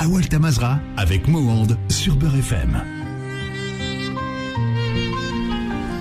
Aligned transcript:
Awal 0.00 0.26
Tamazra 0.28 0.80
avec 0.96 1.28
Mohand 1.28 1.76
sur 1.88 2.16
Beurre 2.16 2.36
FM. 2.36 3.00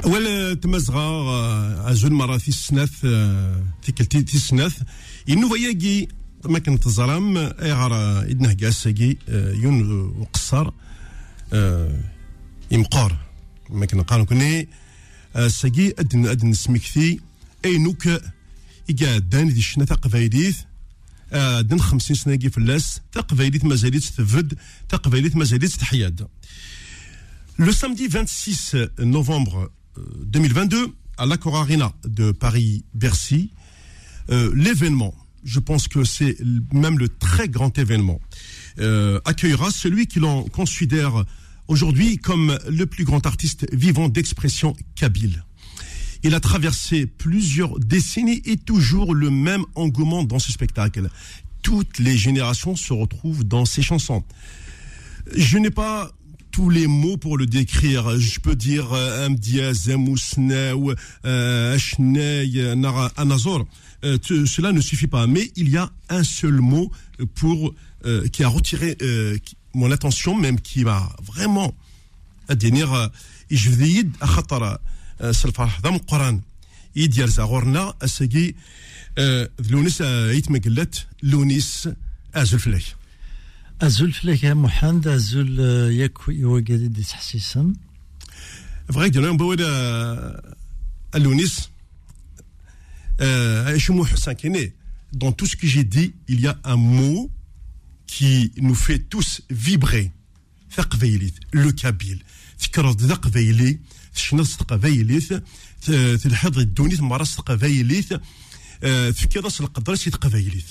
ولا 0.05 0.53
تمزغا 0.53 1.91
أزول 1.91 2.13
مرة 2.13 2.37
في 2.37 2.47
السناث 2.47 2.91
تيكل 3.83 4.25
في 4.27 4.35
السناث 4.35 4.81
إنو 5.29 5.49
فياكي 5.49 6.07
ما 6.45 6.59
كنت 6.59 6.87
زرام 6.87 7.37
إغار 7.37 8.21
إدنه 8.21 8.57
قاساكي 8.63 9.17
يون 9.29 9.91
وقصر 10.19 10.71
يمقار 12.71 13.17
ما 13.69 13.85
كنا 13.85 14.03
قالوا 14.03 14.25
كني 14.25 14.67
ساكي 15.47 15.93
أدن 15.99 16.25
أدن 16.27 16.53
سمكثي 16.53 17.19
أي 17.65 17.77
نوك 17.77 18.07
إيكا 18.89 19.17
دان 19.17 19.47
دي 19.53 19.59
الشنا 19.59 19.85
تقفايديث 19.85 20.57
دن 21.60 21.78
خمسين 21.78 22.16
سنة 22.16 22.34
كي 22.34 22.50
فلاس 22.50 23.00
تقفايديث 23.12 23.64
مازاليت 23.64 24.04
تفد 24.04 24.58
تقفايديث 24.88 25.36
مازاليت 25.36 25.72
تحياد 25.72 26.28
Le 27.56 27.70
samedi 27.70 28.08
26 28.08 28.74
novembre 28.98 29.70
2022 30.24 30.92
à 31.18 31.26
l'Accor 31.26 31.56
Arena 31.56 31.92
de 32.04 32.32
Paris-Bercy. 32.32 33.52
Euh, 34.30 34.50
l'événement, 34.56 35.14
je 35.44 35.60
pense 35.60 35.86
que 35.86 36.02
c'est 36.02 36.36
même 36.72 36.98
le 36.98 37.08
très 37.08 37.48
grand 37.48 37.78
événement, 37.78 38.20
euh, 38.80 39.20
accueillera 39.24 39.70
celui 39.70 40.06
qui 40.06 40.18
l'on 40.18 40.42
considère 40.44 41.24
aujourd'hui 41.68 42.18
comme 42.18 42.58
le 42.68 42.86
plus 42.86 43.04
grand 43.04 43.24
artiste 43.24 43.66
vivant 43.72 44.08
d'expression 44.08 44.76
kabyle. 44.96 45.44
Il 46.23 46.33
a 46.35 46.39
traversé 46.39 47.05
plusieurs 47.05 47.79
décennies 47.79 48.41
et 48.45 48.57
toujours 48.57 49.15
le 49.15 49.29
même 49.29 49.63
engouement 49.75 50.23
dans 50.23 50.39
ce 50.39 50.51
spectacle. 50.51 51.09
Toutes 51.61 51.99
les 51.99 52.17
générations 52.17 52.75
se 52.75 52.93
retrouvent 52.93 53.43
dans 53.43 53.65
ses 53.65 53.81
chansons. 53.81 54.23
Je 55.35 55.57
n'ai 55.57 55.69
pas 55.69 56.11
tous 56.51 56.69
les 56.69 56.87
mots 56.87 57.17
pour 57.17 57.37
le 57.37 57.45
décrire. 57.45 58.19
Je 58.19 58.39
peux 58.39 58.55
dire 58.55 58.91
euh, 58.93 59.27
un 59.27 59.31
diaz, 59.31 59.87
euh, 59.87 60.95
euh, 61.25 61.77
Anazor. 63.17 63.65
Cela 64.03 64.71
ne 64.71 64.81
suffit 64.81 65.07
pas. 65.07 65.27
Mais 65.27 65.51
il 65.55 65.69
y 65.69 65.77
a 65.77 65.89
un 66.09 66.23
seul 66.23 66.59
mot 66.59 66.91
pour 67.35 67.73
qui 68.31 68.43
a 68.45 68.47
retiré 68.47 68.97
mon 69.73 69.91
attention, 69.91 70.33
même 70.33 70.61
qui 70.61 70.85
m'a 70.85 71.09
vraiment. 71.21 71.75
à 72.47 72.55
dire, 72.55 73.09
سلفرح 75.31 75.79
ذا 75.81 75.89
مقران. 75.89 76.41
يدير 76.95 77.29
زاغورنا 77.29 77.93
اسكي 78.01 78.55
لونيس 79.69 80.01
يتمقلت 80.01 81.07
لونيس 81.23 81.89
ازل 82.35 82.59
فلاك. 82.59 82.83
أزول 83.81 84.13
فلاك 84.13 84.43
يا 84.43 84.53
محمد 84.53 85.07
أزول 85.07 85.59
ياك 85.91 86.17
يوجد 86.27 86.93
دي 86.93 87.03
تحسيسا. 87.03 87.73
بغيت 88.89 89.13
دير 89.13 89.31
بولا 89.31 90.55
لونيس 91.15 91.69
شمو 93.77 94.05
حسن 94.05 94.31
كيني. 94.31 94.73
Dans 95.11 95.31
tout 95.31 95.47
ce 95.47 95.55
que 95.55 95.67
j'ai 95.67 95.83
dit 95.83 96.13
il 96.27 96.39
y 96.41 96.47
a 96.47 96.55
un 96.63 96.75
mot 96.75 97.31
qui 98.05 98.51
nous 98.57 98.75
fait 98.75 98.99
tous 98.99 99.41
vibrer. 99.49 100.11
ثقبيليت 100.71 101.33
لو 101.53 101.71
كابيل 101.71 102.23
فكرة 102.57 102.97
ذا 102.99 103.15
قبيلي 104.15 104.43
شنص 104.45 104.55
قبيليت 104.55 105.43
تلحظ 106.23 106.59
الدونيت 106.59 107.01
مرس 107.01 107.35
قبيليت 107.35 108.21
فكرة 109.13 109.53
القدرة 109.59 109.99
قبيليت 110.21 110.65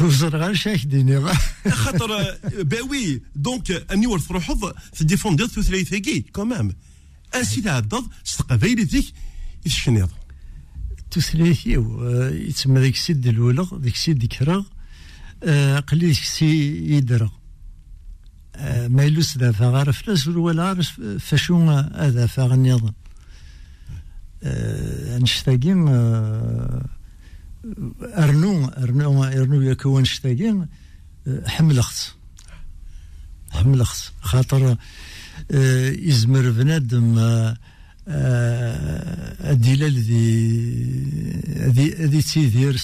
وزرغال 0.00 0.58
شاهديني 0.58 1.34
خاطر 1.70 2.38
با 2.62 2.82
وي 2.82 3.22
دونك 3.36 3.70
أني 3.70 4.06
ورث 4.06 4.30
روحض 4.30 4.72
تديفوندي 4.98 5.48
ثلاثيكي 5.48 6.20
كومام 6.20 6.76
انسي 7.34 7.60
تعدض 7.60 8.08
ستقبايلتك 8.24 9.04
يتشنيض 9.66 10.10
تثلاثيو 11.10 12.08
يتسمى 12.30 12.80
ذيك 12.80 12.94
السيد 12.94 13.26
الولغ 13.26 13.78
ذيك 13.78 13.94
السيد 13.94 14.22
ذكرى 14.22 14.64
قلي 15.80 16.06
ذيك 16.06 16.42
يدرى. 16.42 17.30
ما 18.88 19.04
يلوس 19.04 19.38
ذا 19.38 19.52
فغار 19.52 19.92
فلاس 19.92 20.28
ولا 20.28 20.62
عارف 20.64 21.00
فشو 21.00 21.70
هذا 21.94 22.26
فغنيض 22.26 22.92
نشتاقين 25.22 25.88
أرنو 28.02 28.66
أرنو 28.66 29.24
أرنو 29.24 29.60
يكون 29.60 30.04
شتاقين 30.04 30.66
حملخت 31.46 32.14
حملخت 33.50 34.12
خاطر 34.20 34.76
يزمر 35.50 36.50
بنادم 36.50 37.18
الدلال 39.50 39.94
ذي 39.94 40.90
ذي 42.06 42.22
تيدير 42.22 42.76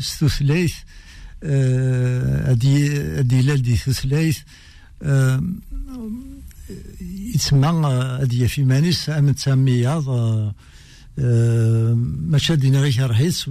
ستثليث 0.00 0.74
الدلال 3.20 3.62
ذي 3.62 3.76
ثثليث 3.76 4.38
يتسمى 7.00 7.68
هذه 8.22 8.46
في 8.46 8.64
مانيس 8.64 9.10
امن 9.10 9.34
تسمياض 9.34 10.08
ماشي 12.28 12.56
دينا 12.56 12.80
غير 12.80 13.10
رحيس 13.10 13.50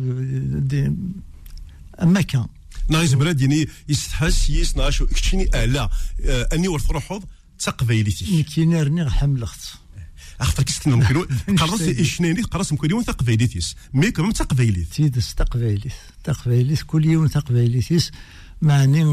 أما 2.01 2.21
كان. 2.21 2.45
نايز 2.89 3.13
بلاد 3.13 3.41
يعني 3.41 3.67
يستحس 3.89 4.49
يصنع 4.49 4.89
شو 4.89 5.05
كتشيني 5.05 5.49
ألا 5.63 5.89
أني 6.53 6.67
ورث 6.67 6.91
روحوض 6.91 7.23
تقبايلتي 7.59 8.43
كينا 8.43 8.83
رني 8.83 9.09
حملخت 9.09 9.59
اخطر 10.41 10.63
كستنا 10.63 10.95
ممكن 10.95 11.25
قرص 11.61 11.81
اشناني 11.81 12.41
قرص 12.41 12.71
ممكن 12.71 12.91
يوم 12.91 13.01
تقبايلتيس 13.01 13.75
مي 13.93 14.11
كمان 14.11 14.33
تقبايليت 14.33 14.87
تيدس 14.87 15.35
تقبايليت 15.35 15.93
تقبايليت 16.23 16.81
كل 16.81 17.05
يوم 17.05 17.27
تقبايليتيس 17.27 18.11
معني 18.61 19.03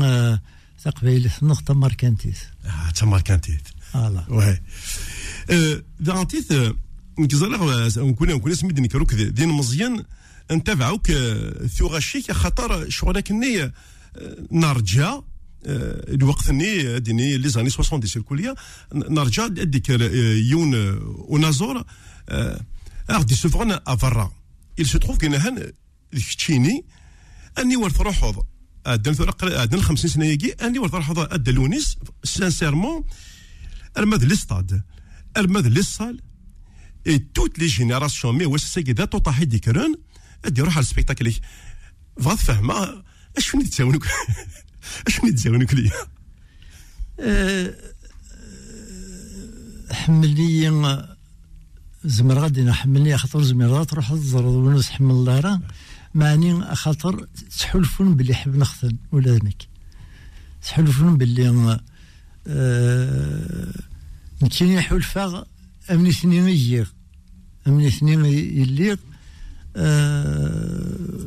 تقبايليت 0.85 1.43
نقطة 1.43 1.75
ماركانتيس. 1.75 2.39
آه 2.65 2.91
تماركانتيت 2.91 3.69
فوالا. 3.93 4.27
وي 4.29 4.61
دانتيت 6.01 6.77
نكزر 7.19 7.49
نكون 8.05 8.29
نكون 8.29 8.55
سميد 8.55 8.81
نكروك 8.81 9.15
دين 9.15 9.49
مزيان 9.49 10.05
نتابعوك 10.53 11.13
ثوغاشيك 11.79 12.33
خاطر 12.33 12.91
شغلك 12.91 13.33
ني 13.33 13.73
نرجع 14.53 15.21
الوقت 15.67 16.51
ني 16.51 17.01
ديني 17.01 17.37
لي 17.37 17.49
زاني 17.49 17.71
70 17.71 18.03
الكليه 18.17 18.55
نرجع 18.95 19.47
ديك 19.47 19.91
يون 20.51 20.75
ونازور 21.05 21.85
غادي 23.11 23.35
سوفرون 23.35 23.79
أفرا. 23.87 24.33
Il 24.81 24.87
se 24.87 24.99
trouve 24.99 25.19
كاين 25.19 25.35
هان 25.35 25.73
كتشيني 26.13 26.85
أني 27.59 27.77
ورث 27.77 28.01
روحوض 28.01 28.47
فرق 29.15 29.45
ادن 29.45 29.81
50 29.81 30.11
سنة 30.11 30.25
يجي 30.25 30.53
أني 30.53 30.79
ورث 30.79 30.95
روحوض 30.95 31.19
اد 31.19 31.49
لونيس 31.49 31.99
سانسيرمون 32.25 33.05
الماد 33.99 34.25
ليستاد 34.25 34.83
الماد 35.37 35.67
ليصال 35.67 36.23
إي 37.07 37.19
توت 37.19 37.59
لي 37.59 37.67
جينيراسيون 37.67 38.39
مي 38.39 38.47
واش 38.47 38.65
ساكي 38.65 38.93
ذا 38.93 39.05
طاحي 39.05 39.45
ديكرون 39.45 39.95
أدي 40.45 40.63
روح 40.63 40.77
على 40.77 40.83
السبيكتاكل. 40.83 41.33
أش 43.39 43.49
فين 43.49 43.71
تساونك 43.71 44.03
أش 45.07 45.17
فين 45.17 45.35
تساونك 45.35 45.75
ليا؟ 45.75 45.93
حملني 49.91 51.07
زمر 52.05 52.39
غادي 52.39 52.63
نحملني 52.63 53.19
خاطر 53.19 53.43
زمر 53.43 53.85
تروح 53.85 54.13
تزرد 54.13 54.45
ونس 54.45 54.91
حمل 54.91 55.45
راه 55.45 55.61
معني 56.17 56.75
خاطر 56.75 57.27
تحلفون 57.59 58.15
باللي 58.17 58.35
حب 58.35 58.57
نختن 58.57 58.97
ولادنك. 59.13 59.69
تحلفون 60.63 61.17
باللي 61.17 61.81
أه 62.47 63.73
نكيني 64.43 64.81
حلفا 64.81 65.47
أمني 65.91 66.13
سنين 66.13 66.49
يجيغ. 66.49 66.87
أمني 67.67 67.91
سنين 67.91 68.25
يليغ 68.25 68.97
أه 69.77 71.27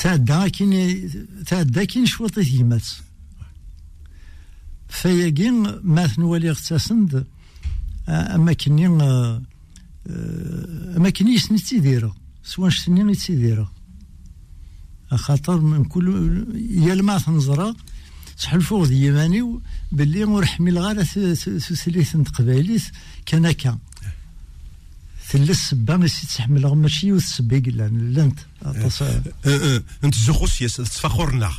تعدى 0.00 0.50
كين 0.50 1.10
تعدى 1.46 1.86
كين 1.86 2.06
شوطي 2.06 2.58
يمات 2.58 2.86
فياكين 4.88 5.80
مات 5.82 6.18
نولي 6.18 6.50
اغتسند 6.50 7.26
أما 8.08 8.52
كني 8.52 8.86
أما 10.96 11.10
كني 11.10 11.38
سني 11.38 11.58
تيديرا 11.58 12.14
سواء 12.44 12.70
سنين 12.70 13.16
تيديرا 13.16 13.68
خاطر 15.10 15.60
من 15.60 15.84
كل 15.84 16.08
يا 16.70 16.94
ما 16.94 17.18
تنزرا 17.18 17.74
تحلفوا 18.38 18.86
ذي 18.86 19.06
يماني 19.06 19.60
باللي 19.92 20.24
ورحمي 20.24 20.70
الغالة 20.70 21.04
ثلاثة 21.04 22.24
قبايليت 22.24 22.82
كان 23.26 23.50
كان 23.50 23.78
تلا 25.30 25.50
السبا 25.50 25.96
ماشي 25.96 26.26
تحملها 26.26 26.74
ماشي 26.74 27.12
والسبا 27.12 27.62
قلا 27.66 27.88
لانت 27.88 28.38
اطاس 28.62 29.02
أه، 29.02 29.22
أه، 29.46 29.82
أنت 30.04 30.14
زوخو 30.14 30.46
سياس 30.46 30.76
تفاخرنا 30.76 31.52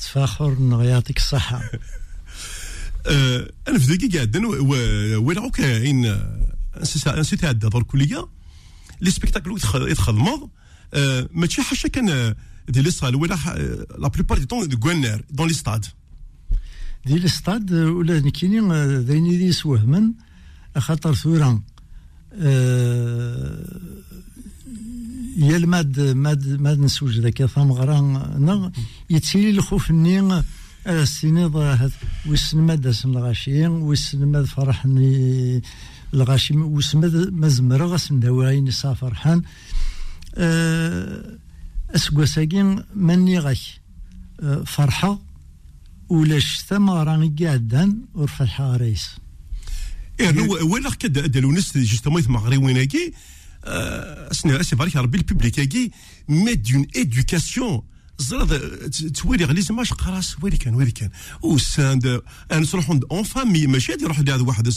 تفاخر 0.00 0.56
يعطيك 0.84 1.16
الصحة. 1.16 1.62
أه، 3.06 3.50
أنا 3.68 3.78
في 3.78 3.84
ذيك 3.84 4.16
قاعد 4.16 4.36
وين 5.16 5.50
كاين 5.50 6.20
نسيت 7.06 7.40
تعدى 7.40 7.68
دور 7.68 7.82
كلية؟ 7.82 8.28
لي 9.00 9.10
سبيكتاكل 9.10 9.58
يتخدمض 9.74 10.48
ماشي 11.30 11.62
حاشا 11.62 11.88
كان 11.88 12.34
دي 12.68 12.82
لي 12.82 12.90
صال 12.90 13.16
ولا 13.16 13.38
لا 13.98 14.08
بلوبار 14.08 14.38
دي 14.38 14.46
طون 14.46 14.68
دو 14.68 14.78
كوانير 14.78 15.24
دون 15.30 15.48
لي 15.48 15.54
ستاد 15.54 15.86
دي 17.06 17.14
الاستاد 17.14 17.72
ولا 17.72 18.20
نكيني 18.20 18.60
ذيني 18.98 19.36
دي 19.36 19.52
سوهمن 19.52 20.12
خاطر 20.78 21.14
ثورا 21.14 21.62
آه، 22.32 23.80
يا 25.36 25.56
الماد 25.56 26.00
ماد 26.00 26.60
ماد 26.60 26.78
نسوج 26.78 27.20
ذاك 27.20 27.44
ثمغرا 27.44 28.00
نغ 28.38 28.68
يتسيلي 29.10 29.50
الخوف 29.50 29.90
ني 29.90 30.42
السنيض 30.86 31.56
هذا 31.56 31.90
ويسن 32.26 32.58
ماد 32.58 32.90
سن 32.90 33.10
الغاشي 33.10 33.66
ويسن 33.66 34.26
ماد 34.26 34.44
فرحني 34.44 35.62
الغاشي 36.14 36.56
ويسن 36.56 37.00
ماد 37.00 37.16
مزمرة 37.32 37.84
غسن 37.84 38.20
دواين 38.20 38.70
سافر 38.70 39.14
حان 39.14 39.42
اسكواساكين 41.90 42.82
مني 42.94 43.38
غاك 43.38 43.58
آه، 44.40 44.64
فرحة 44.66 45.20
ولاش 46.08 46.58
ثمرة 46.68 47.32
قاعدا 47.40 47.96
ورفع 48.14 48.76
رئيس 48.76 49.08
يعني 50.20 50.40
وين 50.42 50.90
كدا 50.90 51.26
دالونس 51.26 51.78
جوستومون 51.78 52.20
يتمغري 52.20 52.56
ويناكي 52.56 53.12
اسني 53.64 54.60
أسي 54.60 54.76
بارك 54.76 54.96
ربي 54.96 55.18
البوبليك 55.18 55.60
كي 55.60 55.90
مي 56.28 56.54
دون 56.54 56.86
ايدوكاسيون 56.96 57.82
زرد 58.18 58.90
تويري 59.14 59.44
غلي 59.44 59.60
زعما 59.60 59.82
قراس 59.82 60.36
وين 60.42 60.56
كان 60.56 60.74
وين 60.74 60.90
كان. 60.90 61.10
وساند 61.42 62.06
أنا 62.52 62.66
نروح 62.74 62.90
أون 63.10 63.22
فامي 63.22 63.66
ماشي 63.66 63.92
غادي 63.92 64.04
يروح 64.04 64.20
لهذا 64.20 64.42
واحد 64.42 64.68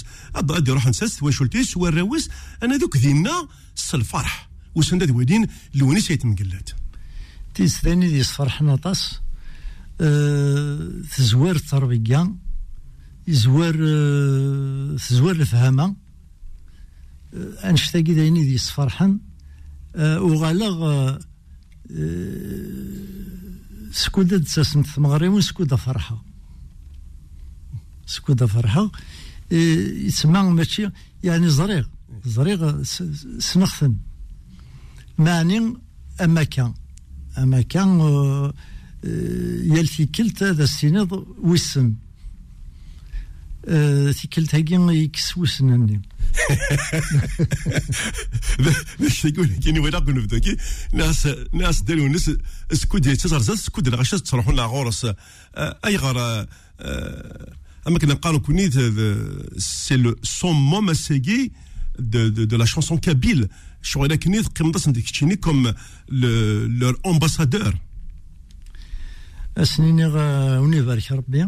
غادي 0.51 0.71
يروح 0.71 0.88
نساس 0.88 1.24
وشلتيس 1.24 1.77
والراوس 1.77 2.30
أنا 2.63 2.77
دوك 2.77 2.97
دينا 2.97 3.47
الفرح. 3.94 4.50
وساند 4.75 5.03
هذا 5.03 5.13
ويدين 5.13 5.47
لونيس 5.75 6.12
يتمقلات 6.12 6.69
تيس 7.56 7.81
ثاني 7.81 8.07
دي 8.07 8.24
فرحنا 8.24 8.75
طاس 8.75 9.19
أه 10.01 10.91
تزوار 11.18 11.56
التربيه 11.56 12.36
يزوار 13.27 13.75
أه 13.80 14.95
تزوار 15.09 15.36
الفهامة. 15.36 15.95
أه 17.33 17.69
أنشتاقي 17.69 18.13
دايني 18.13 18.45
دي 18.45 18.57
فرحا 18.57 19.19
أه 19.95 20.21
وغالغ 20.21 21.18
سكودة 23.91 24.38
تساسن 24.38 24.83
ثمغريون 24.83 25.41
سكودة 25.41 25.75
فرحة. 25.75 26.25
سكودة 28.06 28.47
فرحة. 28.47 28.91
يسمى 29.51 30.41
ماشي 30.41 30.89
يعني 31.24 31.50
زريغ. 31.50 31.86
زريغ 32.25 32.83
سنخثن 33.39 33.95
معني 35.18 35.74
أماكن. 36.21 36.74
أماكن 37.38 38.00
يلتي 39.63 40.06
كلت 40.06 40.44
هذا 40.44 40.63
السنيد 40.63 41.12
وسن 41.38 41.95
تيكلت 44.22 44.56
هاكي 44.56 44.76
يكس 44.76 45.38
وسنني 45.38 46.02
باش 49.00 49.22
تقول 49.22 49.48
كاين 49.48 49.80
ولا 49.80 50.00
كون 50.00 50.14
بداكي 50.14 50.58
ناس 50.94 51.28
ناس 51.54 51.82
داروا 51.82 52.10
ناس 52.10 52.32
سكود 52.74 53.18
تزرزات 53.18 53.58
سكود 53.58 53.88
الغشاش 53.88 54.22
تروحوا 54.22 54.54
لها 54.54 54.66
غورس 54.66 55.08
اي 55.58 55.98
غار 55.98 56.48
اما 57.88 58.00
كنا 58.00 58.14
قالوا 58.14 58.40
كوني 58.40 58.72
سي 59.58 59.98
لو 59.98 60.16
سون 60.24 60.56
موم 60.56 60.94
سيغي 60.94 61.52
de, 62.14 62.30
de, 62.30 62.44
de 62.46 62.56
la 62.56 62.66
chanson 62.66 62.98
kabyle. 62.98 63.50
شغل 63.82 64.16
كنيت 64.16 64.48
قيمة 64.48 64.84
ديك 64.88 65.40
كوم 65.40 65.74
لور 66.10 67.00
امباسادور 67.06 67.76
اسنيني 69.58 70.06
وني 70.06 70.78
يبارك 70.78 71.12
ربي 71.12 71.48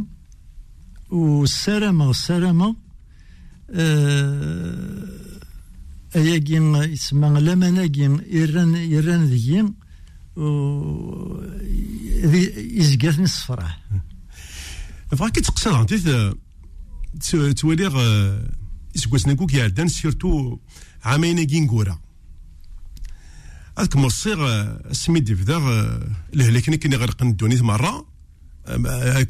والسلامة 1.11 2.09
السلامة 2.09 2.75
اياكي 6.15 6.55
يسمى 6.93 7.39
لمناكي 7.39 8.17
يران 8.29 8.75
يران 8.75 9.25
ذيين 9.25 9.73
يزقاتني 12.77 13.23
الصفراح 13.23 13.81
فاكي 15.17 15.41
تقصر 15.41 15.75
عندي 15.75 16.33
توالي 17.53 18.41
يسقسنا 18.95 19.33
كوك 19.33 19.53
يعدان 19.53 19.87
سيرتو 19.87 20.57
عامين 21.03 21.43
كينكورا 21.43 21.99
هذاك 23.77 23.95
مصير 23.95 24.37
سميد 24.91 25.33
في 25.33 25.43
ذا 25.43 25.57
الهلاكني 26.33 26.77
كني 26.77 26.95
غرق 26.95 27.23
الدونيت 27.23 27.61
مرة 27.61 28.07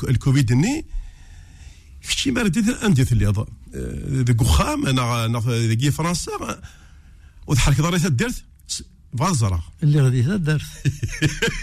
الكوفيد 0.09 0.53
ني. 0.53 0.85
كشي 2.07 2.31
ما 2.31 2.41
رديت 2.41 2.67
انديت 2.69 3.11
اللي 3.11 3.45
ذاك 4.23 4.41
وخام 4.41 4.85
أنا 4.85 5.25
أنا 5.25 5.39
ذاك 5.39 5.89
فرنسا 5.89 6.31
وضحك 7.47 7.81
ضريت 7.81 8.05
الدرت 8.05 8.43
فازرا 9.19 9.61
اللي 9.83 10.01
غادي 10.01 10.23
تدرت 10.23 10.65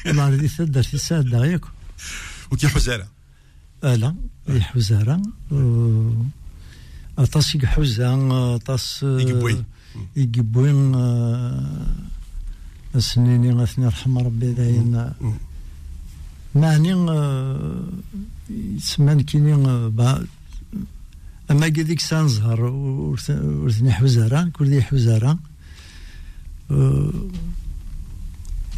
والله 0.07 0.29
غادي 0.31 0.49
تدرت 0.49 0.95
يساعد 0.95 1.33
ياك 1.33 1.65
وكي 2.51 2.69
حزارة. 2.69 3.09
لا. 3.83 4.15
اللي 4.49 4.61
حزارة. 4.63 5.23
أطاس 7.19 7.55
يحوزا 7.55 8.29
أطاس 8.55 9.03
يقبوي 9.03 9.65
يقبوين 10.17 10.95
السنين 12.95 13.61
غاثني 13.61 13.85
يرحم 13.85 14.19
ربي 14.19 14.53
داين 14.53 15.13
معني 16.55 16.95
يسمان 18.51 19.21
كيني 19.21 19.55
أما 21.51 21.69
كذيك 21.69 22.01
سانزهر 22.01 22.61
ورثني 22.65 23.93
حوزارا 23.93 24.51
كل 24.53 24.67
ذي 24.67 24.83
حوزارا 24.83 25.39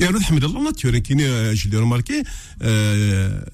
يعني 0.01 0.19
نحمد 0.19 0.45
الله 0.45 0.65
ناتيوري 0.65 1.01
كيني 1.01 1.55
جلي 1.55 1.79
روماركي 1.79 2.23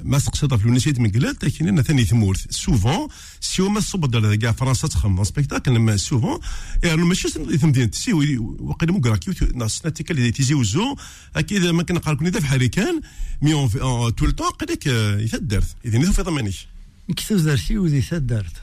ما 0.04 0.18
تقصد 0.18 0.56
في 0.56 0.64
الونيسيت 0.64 1.00
من 1.00 1.10
قلال 1.10 1.36
لكن 1.42 1.68
أنا 1.68 1.82
ثاني 1.82 2.04
ثمورث 2.04 2.46
سوفون 2.50 3.08
سي 3.40 3.62
ما 3.62 3.80
صبد 3.80 4.34
كاع 4.34 4.52
فرنسا 4.52 4.88
تخمم 4.88 5.24
سبيكتاكل 5.24 5.78
ما 5.78 5.96
سوفون 5.96 6.40
يعني 6.84 7.02
ماشي 7.02 7.28
ثمدين 7.28 7.90
تسي 7.90 8.12
وقيل 8.12 8.92
مو 8.92 9.00
كراكيو 9.00 9.34
ناس 9.54 9.84
ناتيكا 9.84 10.14
اللي 10.14 10.30
تيزي 10.30 10.54
وزو 10.54 10.96
أكيد 11.36 11.66
ما 11.66 11.82
كنا 11.82 11.98
قال 11.98 12.16
كوني 12.16 12.32
في 12.32 12.46
حريكان 12.46 13.00
مي 13.42 13.54
اون 13.54 14.14
تو 14.14 14.24
التون 14.24 14.46
قالك 14.46 14.86
يثدرت 14.86 15.76
إذا 15.84 16.10
في 16.10 16.22
ضمانيش 16.22 16.66
كيف 17.16 17.32
درتي 17.32 17.78
وذي 17.78 18.02
ثدرت 18.02 18.62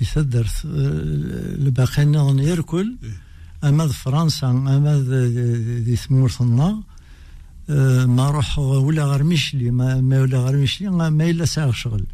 يثدرت 0.00 0.64
الباقي 0.64 2.04
نظن 2.04 2.38
يركل 2.38 2.96
اما 3.64 3.86
فرنسا 3.88 4.46
اما 4.50 5.04
ذي 5.86 5.96
ثمورثنا 5.96 6.82
ما 7.68 8.30
روح 8.30 8.58
ولا 8.58 9.04
غير 9.04 9.22
ميشلي 9.22 9.70
ما, 9.70 10.00
ما 10.00 10.22
ولا 10.22 10.38
غير 10.38 10.56
ميشلي 10.56 10.90
ما 10.90 11.30
إلا 11.30 11.44
ساعه 11.44 11.72
شغل. 11.72 12.06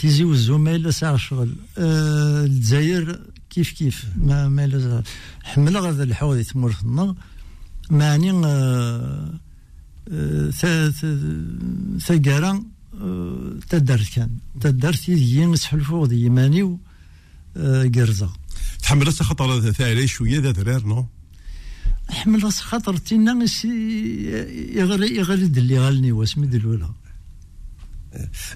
تيزي 0.00 0.24
وزو 0.24 0.58
ما 0.58 0.76
إلا 0.76 0.90
ساعه 0.90 1.16
شغل. 1.16 1.54
الجزائر 1.78 3.20
كيف 3.50 3.72
كيف؟ 3.72 4.06
ما 4.16 4.48
ما 4.48 4.64
إلا 4.64 5.02
حمل 5.42 5.76
غير 5.76 6.02
الحوض 6.02 6.40
تمورثنا 6.40 7.14
معني 7.90 8.32
ثقارا 11.98 12.62
تدرت 13.68 14.14
كان. 14.14 14.30
تدرت 14.60 15.08
يدي 15.08 15.56
سحلفو 15.56 16.04
ذي 16.04 16.20
يماني 16.24 16.78
قرزة. 17.94 18.30
تحمل 18.82 19.06
راسك 19.06 19.22
خطر 19.22 19.72
ثاني 19.72 20.06
شوية 20.06 20.40
ذا 20.40 20.52
ذرار 20.52 20.86
نو؟ 20.86 21.06
حمل 22.10 22.44
راسك 22.44 22.62
خطر 22.62 22.96
تينا 22.96 23.46
يغري 24.74 25.16
يغري 25.16 25.46
دلي 25.46 25.78
غالني 25.78 26.12
واسمي 26.12 26.46
دلولا 26.46 26.90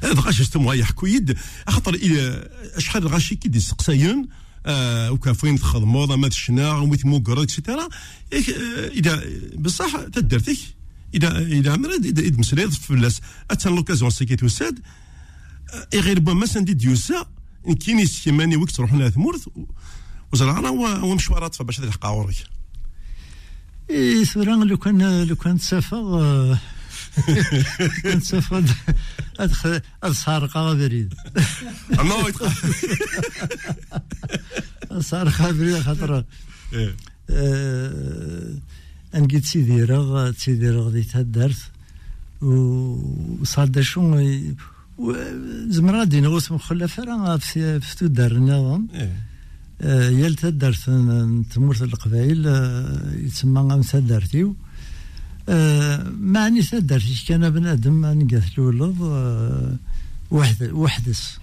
هذا 0.03 0.21
غاش 0.21 0.41
استموا 0.41 0.75
يحكوا 0.75 1.09
يد. 1.09 1.38
خاطر 1.69 1.95
إلى 1.95 2.49
شحال 2.79 3.03
الغاشي 3.03 3.35
كي 3.35 3.49
دي 3.49 3.61
سقسايون 3.61 4.29
آه 4.67 5.12
وكافين 5.12 5.59
تخدموا 5.59 6.17
ما 6.17 6.29
تشنا 6.29 6.73
وميت 6.73 7.07
موكر 7.07 7.43
اكسيتيرا 7.43 7.88
إذا 8.33 9.23
بصح 9.55 10.00
تدرتك 10.00 10.59
إذا 11.15 11.38
إذا 11.38 11.73
عمر 11.73 11.91
إذا 12.05 12.38
مسريض 12.38 12.71
في 12.71 12.91
الناس 12.91 13.21
اتان 13.50 13.75
لوكازيون 13.75 14.11
سيكي 14.11 14.37
توساد 14.37 14.81
غير 15.95 16.19
بما 16.19 16.47
سندي 16.47 16.75
ديوسا 16.75 17.26
كيني 17.81 18.07
سيماني 18.07 18.57
وقت 18.57 18.71
تروح 18.71 18.95
لها 18.95 19.09
ثمورث 19.09 19.49
وزرعنا 20.33 20.71
ومشوارات 20.71 21.62
باش 21.62 21.76
تلحق 21.76 22.07
عورك 22.07 22.55
إي 23.90 24.25
ثورا 24.25 24.64
لو 24.64 24.76
كان 24.76 25.25
لو 25.25 25.37
كان 25.37 25.59
تسافر 25.59 26.59
كان 28.02 28.21
تسافر 28.21 28.64
ادخل 29.40 29.81
السارقه 30.05 30.75
بريد 30.75 31.14
أنا 32.00 32.33
السارقه 34.93 35.50
بريد 35.50 35.78
خاطر 35.78 36.25
إيه. 36.73 36.97
آه، 37.31 38.55
انقيت 39.14 39.45
تيديرغ 39.45 40.31
تيديرغ 40.31 40.90
دي 40.90 41.02
تهدرت 41.02 41.57
وصاد 42.43 43.81
شو 43.81 44.21
زمر 45.69 45.99
غادي 45.99 46.21
نغوص 46.21 46.52
مخلفة 46.52 47.05
راه 47.05 47.37
في 47.37 47.97
تودار 47.99 48.33
النظام 48.33 48.88
إيه. 48.95 49.36
يال 49.80 50.35
تدرت 50.35 50.85
تمورت 51.54 51.83
القبائل 51.83 52.45
آه، 52.47 53.14
يتسمى 53.14 53.61
غام 53.61 53.83
تدرتيو 53.83 54.56
آه، 55.49 56.12
معني 56.21 56.62
تدرت 56.62 57.04
كان 57.28 57.50
بنادم 57.50 58.06
نقاث 58.06 58.59
الولد 58.59 58.97
آه، 59.02 59.76
وحد 60.30 60.62
وحدس 60.73 61.38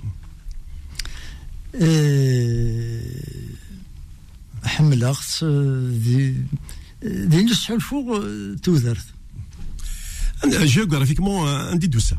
آه، 1.75 3.01
حمل 4.63 5.03
اخت 5.03 5.45
دي 5.45 6.35
دي 7.03 7.43
نسحل 7.43 7.81
فوق 7.81 8.15
آه، 8.15 8.55
تودرت 8.63 9.05
أنا 10.43 10.65
جيوغرافيكمون 10.65 11.47
عندي 11.49 11.87
دوسا 11.87 12.17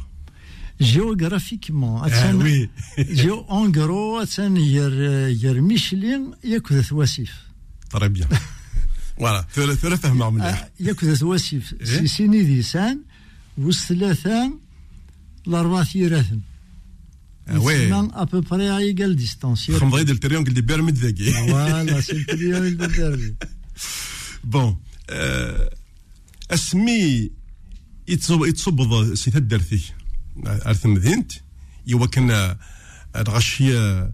جيوغرافيكمون 0.81 2.03
وي 2.35 2.71
جيو 2.99 3.41
اون 3.41 3.73
اتسان 4.23 4.57
ير 4.57 5.03
ير 5.29 5.61
ميشلين 5.61 6.31
ياكل 6.45 6.85
ثواسيف 6.85 7.33
طري 7.91 8.09
بيان 8.09 8.29
فوالا 9.19 9.47
ثلاث 9.55 9.79
ثلاث 9.79 10.01
فهمها 10.01 10.31
مليح 10.31 10.69
ياكل 10.81 11.17
ثواسيف؟ 11.17 11.75
سي 11.83 12.07
سيني 12.07 12.43
ديسان 12.43 13.01
وثلاثة 13.59 14.53
الأربعة 15.47 15.85
ثيراثن 15.85 16.41
وي 17.51 17.93
ابو 17.93 18.41
بري 18.41 18.69
على 18.69 18.85
ايكال 18.85 19.17
ديستونس 19.17 19.71
خمض 19.71 19.95
غيد 19.95 20.11
التريونكل 20.11 20.55
دي 20.55 20.61
بيرميد 20.61 20.95
ذاكي 20.95 21.31
فوالا 21.31 22.01
سي 22.01 22.13
التريون 22.13 22.67
الدربي 22.67 23.35
بون 24.45 24.77
آه، 25.11 25.71
اسمي 26.51 27.31
يتصب 28.09 28.45
يتصب 28.45 29.15
سي 29.15 29.31
تدرثي 29.31 29.81
ارث 30.47 30.87
مدينت 30.87 31.33
كان 32.13 32.57
الغشية 33.17 34.13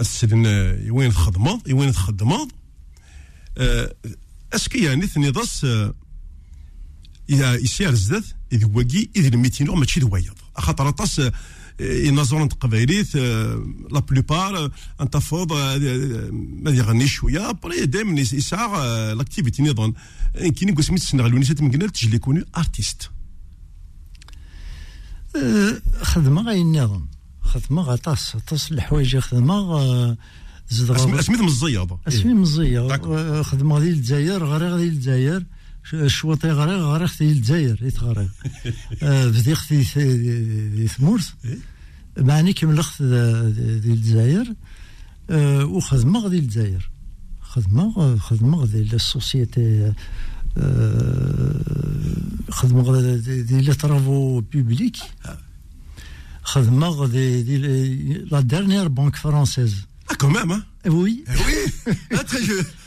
السلن 0.00 0.46
وين 0.90 1.12
تخدمض 1.12 1.60
وين 1.70 1.92
تخدمض 1.92 2.48
آه، 3.58 3.94
أسكي 4.52 4.84
يعني 4.84 5.06
ثني 5.06 5.30
ضس 5.30 5.66
إذا 7.30 7.54
يسير 7.54 7.94
زدت 7.94 8.36
إذا 8.52 8.70
وقي 8.74 9.08
إذا 9.16 9.28
الميتينو 9.28 9.74
ماشي 9.74 10.00
دوايض 10.00 10.34
خاطر 10.56 10.90
طاس 10.90 11.20
ينظرون 11.80 12.48
قبايليت 12.48 13.16
لا 13.16 14.00
بلوبار 14.10 14.70
انت 15.00 15.16
فوض 15.16 15.52
ما 16.62 16.70
يغني 16.70 17.08
شوية 17.08 17.50
بري 17.50 17.86
دائما 17.86 18.20
يسعى 18.20 19.14
لاكتيفيتي 19.14 19.62
نظام 19.62 19.94
كاين 20.34 20.68
يقول 20.68 20.84
سميت 20.84 21.02
السنغال 21.02 21.34
ونسيت 21.34 21.62
من 21.62 21.92
تجي 21.92 22.18
كوني 22.18 22.44
أرتيست. 22.56 23.10
خدمة 26.02 26.42
غاي 26.42 26.62
النظام. 26.62 27.08
خدمة 27.42 27.82
غطاس. 27.82 28.36
طاس 28.48 28.72
الحوايج 28.72 29.18
خدمة 29.18 29.54
آه، 29.54 30.16
زدغا 30.68 30.98
سميت 30.98 31.30
من 31.30 31.48
الزياضه 31.48 31.98
اسمي 32.08 32.34
مزية. 32.34 32.88
داكور. 32.88 33.18
آه، 33.18 33.42
خدمة 33.42 33.80
ديال 33.80 33.92
الجزائر 33.92 34.44
غريغ 34.44 34.76
ديال 34.76 34.88
الجزائر. 34.88 35.44
شوطي 36.06 36.50
غريغ 36.50 36.78
غريغ 36.78 37.10
ديال 37.18 37.30
الجزائر 37.30 37.78
يتغريغ 37.82 38.28
آه، 39.02 39.26
بديخ 39.28 39.68
دي 39.72 40.88
ثمورت 40.88 41.34
إيه. 41.44 41.58
معني 42.18 42.52
كملخت 42.52 43.02
ديال 43.02 43.84
الجزائر. 43.84 44.54
آه، 45.30 45.64
وخدمة 45.64 46.28
ديال 46.28 46.42
الجزائر. 46.42 46.90
خدمة 47.40 48.16
خدمة 48.16 48.66
ديال 48.66 48.94
السوسيتي 48.94 49.92
آه، 50.58 51.53
خدمة 52.64 53.16
ديال 53.16 53.64
لي 53.64 53.74
ترافو 53.74 54.40
بوبليك 54.40 54.96
خدمة 56.42 57.06
ديال 57.06 57.44
ديال 57.44 58.28
لا 58.30 58.40
ديرنيير 58.40 58.88
بانك 58.88 59.16
فرونسيز 59.16 59.74
آه 60.10 60.14
كومام 60.14 60.52
ها 60.52 60.66
وي 60.86 60.92
وي 60.92 61.24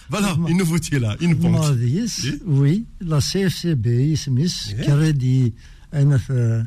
فوالا 0.10 0.32
اون 0.32 0.58
نوفوتي 0.58 1.00
لا 1.00 1.18
اون 1.22 1.34
بونك 1.34 1.60
ماضيس 1.60 2.26
إيه. 2.26 2.40
وي 2.48 2.84
لا 3.02 3.20
سي 3.20 3.48
اف 3.48 3.54
سي 3.54 3.74
بي 3.74 4.16
سميس 4.16 4.68
إيه. 4.68 4.88
كريدي 4.88 5.54
أنا 5.94 6.18
في 6.18 6.66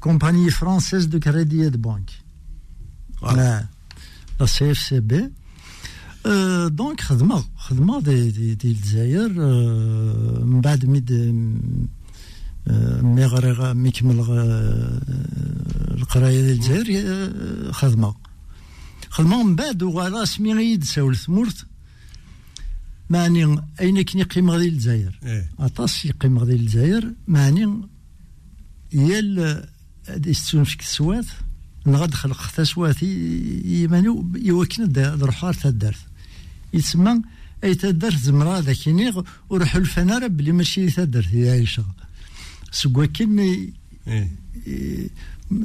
كومباني 0.00 0.50
فرونسيز 0.50 1.04
دو 1.04 1.18
كريدي 1.20 1.68
دو 1.68 1.78
بانك 1.78 2.10
لا 3.22 3.66
لا 4.40 4.46
سي 4.46 4.70
اف 4.70 4.78
سي 4.78 5.00
بي 5.00 5.30
دونك 6.66 7.00
خدمه 7.00 7.44
خدمه 7.56 8.00
دي 8.00 8.30
دي 8.30 8.54
دي 8.54 8.68
الجزائر 8.68 9.34
آه، 9.38 10.44
من 10.44 10.60
بعد 10.60 10.84
آه، 12.70 13.00
مي 13.02 13.24
غريغ 13.24 13.74
مي 13.74 13.90
كمل 13.90 14.20
غ- 14.20 14.30
القراية 15.98 16.40
ديال 16.42 16.50
الجزائر 16.52 16.86
آه، 17.06 17.72
خدمة. 17.72 18.14
خدمة 19.10 19.42
من 19.42 19.56
بعد 19.56 19.82
وغالا 19.82 20.24
سمي 20.24 20.54
غيد 20.54 20.84
ساول 20.84 21.16
ثمورت. 21.16 21.66
معني 23.10 23.58
أين 23.80 24.02
كني 24.02 24.22
قيمة 24.22 24.58
ديال 24.58 24.68
الجزائر 24.72 25.18
إيه. 25.24 25.50
أطاس 25.58 26.04
يقيم 26.04 26.38
غادي 26.38 26.52
الجزائر 26.52 27.12
معني 27.28 27.80
يال 28.92 29.64
هادي 30.08 30.34
ستون 30.34 30.64
فيك 30.64 30.80
السوات 30.80 31.24
نغاد 31.86 32.14
خلق 32.14 32.36
حتى 32.40 32.64
سوات 32.64 33.02
يمانو 33.02 34.32
يوكن 34.36 34.92
روحار 34.96 35.54
تدارت 35.54 35.98
يتسمى 36.74 37.22
أي 37.64 37.74
تدارت 37.74 38.18
زمرا 38.18 38.60
ذاك 38.60 38.88
نيغ 38.88 39.22
وروح 39.50 39.74
الفنارة 39.76 40.26
بلي 40.26 40.52
ماشي 40.52 40.90
تدارت 40.90 41.26
هي 41.28 41.50
عايشة. 41.50 41.84
سكوا 42.72 43.06
كن 43.06 43.38
إيه. 43.38 44.28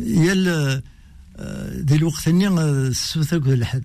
يال 0.05 0.81
آه، 1.37 1.79
دي 1.79 1.95
الوقت 1.95 2.29
ني 2.29 2.47
السبت 2.47 3.33
اكل 3.33 3.53
الحد 3.53 3.83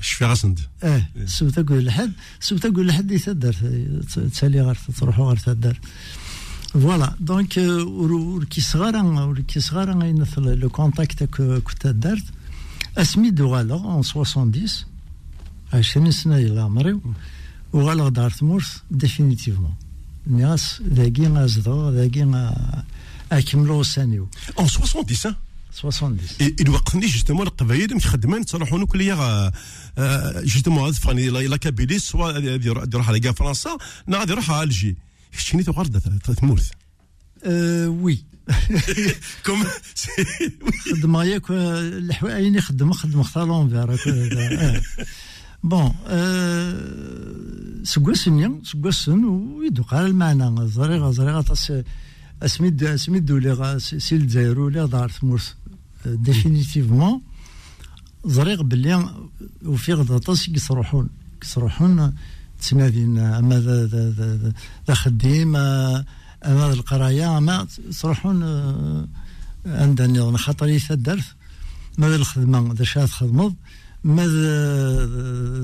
شفي 0.00 0.24
غاسند 0.24 0.60
آه 0.82 1.08
السبت 1.16 1.58
اكل 1.58 1.78
الحد 1.78 2.12
السبت 2.40 2.66
اكل 2.66 2.80
الحد 2.80 3.10
يتدار 3.10 3.56
تسالي 4.32 4.60
غير 4.60 4.78
تروحوا 4.98 5.26
غير 5.26 5.36
تدار 5.36 5.80
فوالا 6.72 7.14
دونك 7.20 7.56
وركي 7.56 8.60
صغار 8.60 8.96
وركي 9.04 9.60
صغار 9.60 9.98
غينث 9.98 10.38
لو 10.38 10.68
كونتاكت 10.68 11.24
كنت 11.64 11.86
دارت 11.86 12.24
اسمي 12.98 13.30
دو 13.30 13.54
غالا 13.54 13.74
اون 13.74 14.02
70 14.02 14.52
20 15.72 16.10
سنه 16.10 16.36
إلى 16.36 16.60
عمري 16.60 17.00
وغالا 17.72 18.08
دار 18.08 18.30
تمورث 18.30 18.76
ديفينيتيفمون 18.90 19.74
الناس 20.26 20.82
ذاكي 20.82 21.26
غازدغ 21.26 21.90
ذاكي 21.90 22.52
اكملوا 23.32 23.82
سانيو 23.82 24.28
اون 24.58 24.68
70 24.68 25.06
ها 25.26 25.36
70 25.72 26.18
الوقت 26.60 26.96
ني 26.96 27.06
جوستومون 27.06 27.46
القبايل 27.46 27.96
مش 27.96 28.06
خدمان 28.06 28.44
تروحون 28.44 28.86
كليا 28.86 29.52
جوستومون 30.44 30.84
هاد 30.84 30.94
فاني 30.94 31.28
لا 31.28 31.56
كابيلي 31.56 31.98
سوا 31.98 32.30
غادي 32.30 32.68
يروح 32.68 33.08
على 33.08 33.32
فرنسا 33.32 33.78
نا 34.06 34.18
غادي 34.18 34.32
يروح 34.32 34.50
على 34.50 34.62
ألجي. 34.62 34.96
شتيني 35.38 35.62
تغرد 35.62 36.00
تمورث 36.40 36.70
أه 37.44 37.88
وي. 37.88 38.24
كوم 39.46 39.64
خدمة 40.92 41.24
ياك 41.24 41.50
الحوايج 41.50 42.58
خدمة 42.58 42.92
خدمة 42.92 43.20
اختار 43.20 43.46
لونفير. 43.46 43.96
بون 45.64 45.92
سكواسن 47.84 48.60
سكواسن 48.64 49.24
ويدوق 49.24 49.94
على 49.94 50.06
المعنى 50.06 50.68
زريغة 50.68 51.10
زريغة 51.10 51.44
اسميد 52.42 52.84
اسميد 52.84 53.26
دولي 53.26 53.78
سي 53.78 54.16
الجزائر 54.16 54.60
ولا 54.60 54.86
دار 54.86 55.10
ثمورث 55.10 55.52
ديفينيتيفمون 56.06 57.20
زريغ 58.24 58.62
بلي 58.62 59.10
وفي 59.64 59.92
غدا 59.92 60.18
تاس 60.18 60.48
يصروحون 60.48 61.08
يصروحون 61.42 62.14
تنادين 62.62 63.18
أما 63.18 63.60
ذا 64.86 64.94
خديم 64.94 65.56
أما 65.56 66.68
ذا 66.68 66.72
القرايه 66.72 67.38
أما 67.38 67.66
تروحون 68.00 68.42
آه، 68.42 69.08
عندها 69.66 70.06
نظام 70.06 70.36
خاطر 70.36 70.68
يثدرت 70.68 71.24
ماذا 71.98 72.16
الخدمة 72.16 72.72
ذا 72.72 72.84
شات 72.84 73.08
خدمض 73.08 73.54
ماذا 74.06 75.06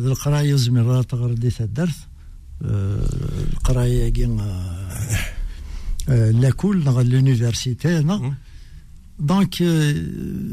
ذا 0.02 0.08
القرايه 0.08 0.54
زمير 0.54 1.02
تغرد 1.02 1.40
دي 1.40 1.50
ثدرت 1.50 1.94
آه، 2.64 3.08
القرايه 3.52 4.08
كي 4.08 4.26
لاكول 6.08 6.84
نغ 6.84 7.02
لونيفرسيتي 7.02 7.98
نغ. 7.98 8.30
دونك 9.18 9.62
آه، 9.62 9.94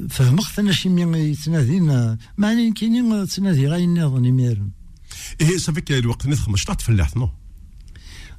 فهمت 0.09 0.59
أنا 0.59 0.71
شي 0.71 0.89
مين 0.89 1.15
يتنادين 1.15 2.17
معني 2.37 2.71
كاينين 2.71 3.27
تنادي 3.27 3.67
غاي 3.67 3.83
النظام 3.83 4.25
يميرن 4.25 4.69
إيه 5.41 5.57
صافيك 5.57 5.91
الوقت 5.91 6.25
ني 6.27 6.35
تخمش 6.35 6.65
طلعت 6.65 6.81
فلاح 6.81 7.17
نو. 7.17 7.29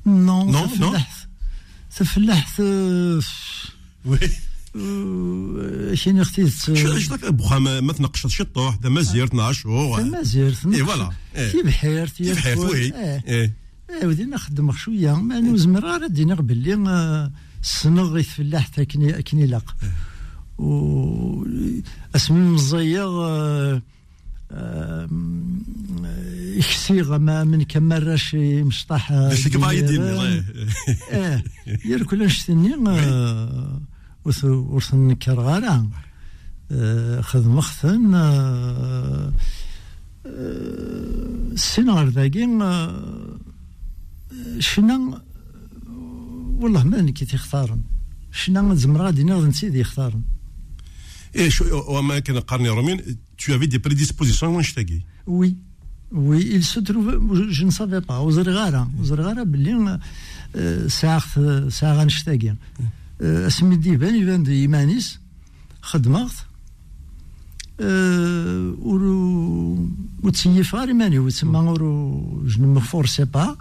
نو 0.06 0.50
نو، 0.50 0.66
تفلحت 0.66 1.28
تفلحت 1.96 2.60
آه، 2.60 3.20
وي. 4.04 4.18
كاين 4.74 6.20
أختي 6.20 6.42
ذاك 6.42 7.32
بوخا 7.32 7.58
ما 7.58 7.80
ما 7.80 7.92
تناقش 7.92 8.26
شطوح 8.26 8.76
دا 8.76 8.88
مازير 8.88 9.24
12 9.24 9.62
شهور 9.62 10.02
مازيرت 10.02 10.66
اي 10.66 10.84
فوالا. 10.84 11.10
إيه. 11.36 11.52
كي 11.52 11.62
بحير 11.62 12.08
كيف 12.08 12.38
حيرت 12.38 12.58
وي. 12.58 12.94
آه 12.94 13.22
إيه. 13.28 13.54
إيه 13.90 14.06
ودي 14.06 14.24
نخدم 14.24 14.72
شوية. 14.72 15.14
ما 15.14 15.40
نزمر 15.40 15.84
راه 15.84 16.06
دينا 16.06 16.34
باللي 16.34 16.74
آه، 16.74 17.32
السنغ 17.62 18.18
يتفلاح 18.18 18.66
تا 18.66 18.84
كني 18.84 19.22
كني 19.22 19.46
لاق. 19.46 19.76
و 20.58 21.44
أسمي 22.16 22.38
مزيغ 22.38 23.08
آه، 23.08 23.82
آه، 24.52 25.08
يكسيغ 26.56 27.18
ما 27.18 27.44
من 27.44 27.62
كمال 27.62 28.06
راش 28.06 28.34
مشطح 28.34 29.12
باش 29.12 29.46
آه 31.12 31.42
يا 31.84 32.04
كل 32.04 32.24
نشتني 32.24 32.76
آه، 34.26 34.28
وث 34.28 34.44
ورث 34.44 34.94
نكر 34.94 35.40
غارا 35.40 35.90
آه، 36.70 37.20
خدم 37.20 37.60
خثن 37.60 38.14
آه، 38.14 39.32
آه، 40.26 41.52
السنة 41.52 41.94
غير 41.94 42.08
ذاكي 42.08 42.44
آه، 42.44 43.38
شنا 44.58 45.22
والله 46.58 46.84
ما 46.84 47.00
نكي 47.00 47.24
تختارن 47.24 47.82
شنا 48.32 48.74
زمرا 48.74 49.04
غادي 49.04 49.24
ناخذ 49.24 49.46
نسيدي 49.46 49.80
يختارن. 49.80 50.22
إيه 51.36 51.48
شو 51.48 51.84
وما 51.88 52.18
كان 52.18 52.38
قارني 52.38 52.68
رومين 52.68 53.00
tu 53.38 53.52
avais 53.52 53.66
des 53.66 53.78
prédispositions 53.78 54.42
واش 54.42 54.72
تاقي 54.72 55.00
وي 55.26 55.56
وي 56.12 56.60
il 56.60 56.64
se 56.64 56.80
trouve 56.80 57.50
je 57.50 57.64
ne 57.64 57.70
savais 57.70 58.00
pas. 58.00 58.12
وزر 58.12 58.50
غارة 58.50 58.90
وزر 59.00 59.20
غارة 59.20 59.42
باللي 59.42 60.00
آه، 60.56 60.88
آه، 63.20 63.46
اسمي 63.46 63.76
ديبان 63.76 64.14
يبان 64.14 64.42
دي 64.42 64.52
إيمانيس 64.60 65.18
خدمت 65.82 66.30
آه، 67.80 68.74
ورو 68.78 69.88
وتسيف 70.22 70.74
غير 70.74 70.88
إيماني 70.88 71.18
وتسمى 71.18 71.58
ورو 71.58 72.42
جو 72.46 72.64
نو 72.64 72.80
فورسي 72.80 73.24
با 73.24 73.56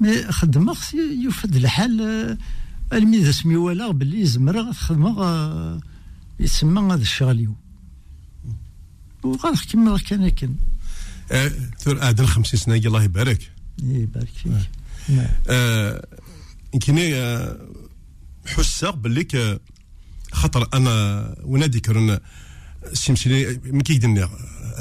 مي 0.00 0.32
خدمت 0.32 0.94
يفد 1.26 1.56
الحال 1.56 2.00
آه، 2.00 2.96
الميد 2.96 3.26
اسمي 3.26 3.56
ولا 3.56 3.90
باللي 3.90 4.26
زمر 4.26 4.72
خدمة 4.72 5.22
آه، 5.22 5.80
يتسمى 6.40 6.94
هذا 6.94 7.02
الشغل 7.02 7.52
وغادي 9.22 9.58
كيما 9.58 9.98
كان 9.98 10.28
كان 10.28 10.54
آه، 11.32 11.52
ثور 11.78 12.08
ادن 12.08 12.26
50 12.26 12.60
سنة 12.60 12.74
الله 12.74 13.02
يبارك. 13.02 13.50
يبارك 13.82 14.28
فيك. 14.28 14.52
نعم. 15.08 15.26
يمكن 16.74 16.98
آه، 18.47 18.49
حسا 18.49 18.89
باللي 18.89 19.59
خاطر 20.31 20.67
انا 20.73 21.35
ونادي 21.43 21.79
كرن 21.79 22.19
سيمسيني 22.93 23.59
من 23.65 23.81
كي 23.81 23.97
قدنا 23.97 24.29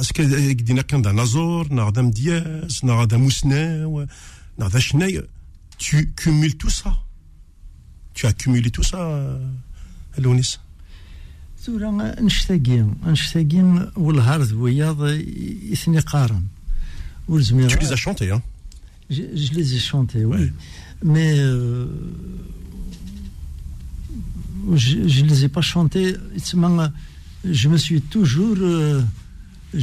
اسكو 0.01 0.23
قدنا 0.23 0.83
كان 0.83 1.03
دا 1.03 1.13
نازور 1.13 1.73
ناخذ 1.73 2.03
مدياس 2.03 2.85
ناخذ 2.85 3.17
موسنا 3.17 4.09
ناخذ 4.59 4.79
شناي 4.79 5.23
tu 5.79 6.13
cumules 6.21 6.57
tout 6.59 6.75
ça 6.81 6.93
tu 8.15 8.27
as 8.27 8.33
cumulé 8.33 8.71
tout 8.71 8.83
ça 8.83 8.99
euh, 8.99 9.39
لونيس 10.19 10.59
ثورة 11.67 11.91
نشتاقي 12.21 12.87
نشتاقي 13.07 13.91
والهار 13.97 14.43
ذوياض 14.43 15.05
يثني 15.71 16.01
قارن 16.01 16.45
ورزمي 17.29 17.69
tu 17.69 17.79
les 17.79 17.93
as 17.93 17.97
chantés 17.97 18.31
hein 18.31 18.43
Je, 19.11 19.23
je 19.45 19.51
les 19.59 19.75
ai 19.75 19.79
chantés, 19.79 20.25
oui. 20.25 20.39
Ouais. 20.39 20.53
Mais 21.03 21.33
euh, 21.39 21.87
je 24.85 25.21
ne 25.25 25.29
les 25.33 25.41
ai 25.47 25.49
pas 25.57 25.65
chantés. 25.73 26.09
Seulement, 26.49 26.91
Je 27.61 27.67
me 27.73 27.79
suis 27.85 28.01
toujours. 28.17 28.59
euh, 28.61 29.03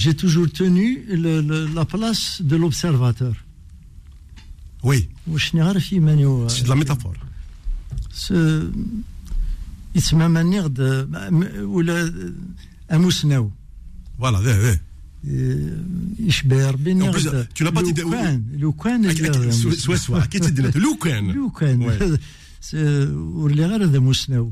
J'ai 0.02 0.14
toujours 0.24 0.48
tenu 0.62 0.88
le- 1.24 1.42
le- 1.50 1.68
la 1.80 1.86
place 1.94 2.26
de 2.52 2.56
l'observateur. 2.62 3.36
oui 4.84 5.00
واش 5.28 5.56
نعرف 5.56 5.94
يماني 5.94 6.50
c'est 6.50 6.64
de 6.64 6.70
la 6.70 6.76
métaphore 6.76 7.18
يتسمى 9.96 10.28
ماني 10.28 10.60
غد 10.60 10.80
ولا 11.62 12.14
اموسناو 12.92 13.52
voilà 14.22 14.24
ده 14.44 14.62
ده 14.62 14.80
يشبه 16.20 16.70
ربي 16.72 17.02
En 17.12 17.12
plus, 17.14 17.28
غد 17.28 17.48
tu 17.56 17.64
n'as 17.64 17.72
pas 17.72 17.82
dit- 17.84 18.00
لو 18.00 18.10
كان 18.10 18.44
لو 18.58 18.72
كان 18.74 19.52
سوا 19.52 19.72
سوا 19.72 19.96
سوا 19.96 20.26
كي 20.26 20.40
تدير 20.40 20.78
لو 20.80 20.96
كان 20.96 21.32
لو 21.32 21.50
كان 21.50 21.90
Ouais. 21.90 22.20
س- 22.62 22.76
ورلي 23.14 23.66
غير 23.66 23.84
هذا 23.84 24.00
موسناو 24.00 24.52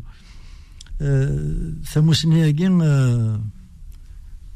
ثموسنياكي 1.85 2.67
آه، 2.67 3.45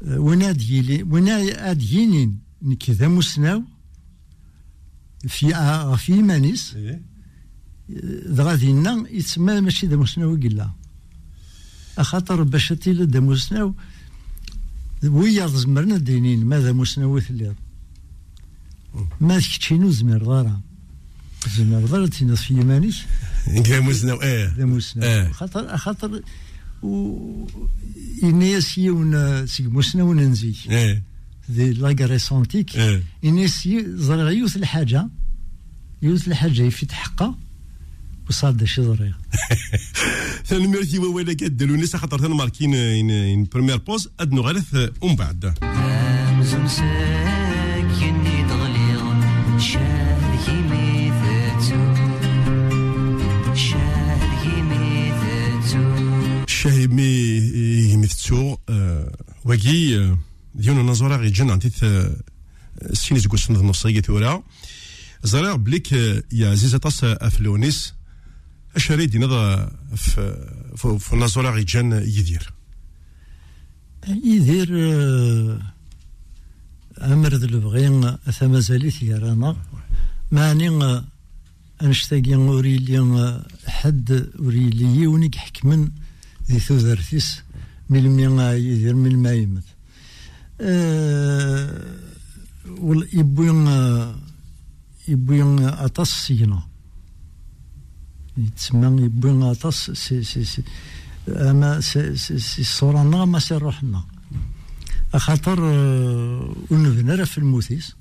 آه، 0.03 0.19
ونادي 0.19 0.81
لي 0.81 1.03
وناديين 1.03 2.39
نكي 2.61 2.91
ذا 2.91 3.07
موسناو 3.07 3.63
في 5.27 5.55
آه، 5.55 5.95
في 5.95 6.13
مانيس. 6.21 6.77
دغا 8.25 8.55
دينا 8.55 9.05
يتسمى 9.09 9.61
ماشي 9.61 9.87
ذا 9.87 9.95
موسناو 9.95 10.35
قلا 10.35 10.69
أخاطر 11.97 12.43
باش 12.43 12.67
تيلا 12.69 13.05
ذا 13.05 13.19
موسناو 13.19 13.73
ويا 15.03 15.47
زمرنا 15.47 15.97
دينين 15.97 16.45
ماذا 16.45 16.71
موسناو 16.71 17.19
ثليض 17.19 17.55
ما 19.21 19.39
كتشينو 19.39 19.89
زمر 19.89 20.23
دارا 20.23 20.61
زمر 21.57 21.85
دارا 21.85 22.07
تينا 22.07 22.35
في 22.35 22.53
يمانيش 22.53 23.05
نقرا 23.47 23.79
موزنا 23.79 24.23
إيه 24.23 24.53
إيه. 25.03 25.31
خاطر 25.31 25.77
خاطر 25.77 26.21
و 26.83 27.47
إنيس 28.23 28.77
يون 28.77 29.47
سيك 29.47 29.65
موسناو 29.65 30.13
ننزي 30.13 30.53
إيه 30.69 31.03
ذي 31.51 31.73
لاكا 31.73 32.05
ريسونتيك 32.05 32.75
إيه 32.75 33.03
إنيس 33.25 33.67
زرع 33.87 34.31
يوث 34.31 34.55
الحاجة 34.55 35.07
يوث 36.01 36.27
الحاجة 36.27 36.61
يفيت 36.61 36.91
حقه 36.91 37.35
وصاد 38.29 38.63
شي 38.63 38.83
زريع 38.83 39.13
ثاني 40.45 40.67
ميرتي 40.67 40.99
ولا 40.99 41.33
كاد 41.33 41.63
لونيس 41.63 41.95
خاطر 41.95 42.21
ثاني 42.21 42.33
ماركين 42.33 42.75
ان 42.75 43.43
بريمير 43.53 43.77
بوز 43.77 44.09
اد 44.19 44.33
نغالث 44.33 44.75
ومن 45.01 45.15
بعد. 45.15 45.53
شاهي 56.65 56.87
مي 56.87 57.03
يمثتو 57.93 58.57
واكي 59.45 60.15
ديون 60.55 60.89
نزورا 60.91 61.17
غي 61.17 61.29
جن 61.29 61.49
عندي 61.49 61.71
سيني 62.93 63.19
تقول 63.21 63.39
سنة 63.39 63.61
نصية 63.63 64.01
ثورا 64.01 64.43
زرع 65.23 65.55
بليك 65.55 65.91
يا 66.31 66.51
عزيزة 66.51 66.77
طاس 66.77 67.03
افلونيس 67.03 67.93
اش 68.75 68.91
ريدي 68.91 69.17
نضا 69.19 69.71
في 69.95 70.45
في- 70.77 71.15
نزورا 71.15 71.51
غي 71.51 71.63
جن 71.63 71.91
يدير. 71.93 72.53
يدير 74.07 74.69
آه، 74.73 75.59
عمر 77.01 77.33
ذو 77.35 77.47
البغي 77.47 78.17
أثا 78.27 78.47
مازاليت 78.47 79.03
يرانا 79.03 79.55
معني 80.31 80.69
آه، 80.69 81.03
أنشتاقي 81.81 82.35
أوريلي 82.35 82.99
آه، 82.99 83.45
حد 83.67 84.29
أوريلي 84.39 84.85
يونيك 85.01 85.35
حكمن. 85.35 85.89
ثوذرتيس 86.47 87.43
من 87.89 88.03
مي 88.09 88.23
يدير 88.53 88.95
من 88.95 89.15
ما 89.17 89.31
يمت 89.33 89.63
أه 90.61 91.95
وال- 92.79 93.09
يبوي 93.13 93.49
آه، 95.43 95.85
أطاس 95.85 96.07
سينا 96.07 96.63
يتسمى 98.37 99.01
يبوي 99.05 99.51
أطاس 99.51 99.91
سي 99.93 100.23
سي 100.23 100.43
سي. 100.45 100.63
أما 101.27 101.81
سي 101.81 102.15
سي 102.17 102.39
سي 102.39 102.63
صورنا 102.63 103.25
ما 103.25 103.39
سي 103.39 103.55
روحنا. 103.57 104.03
خاطر 105.15 105.57
آه، 105.63 106.55
ونبنى 106.71 107.25
في 107.25 107.37
الموتيس 107.37 107.95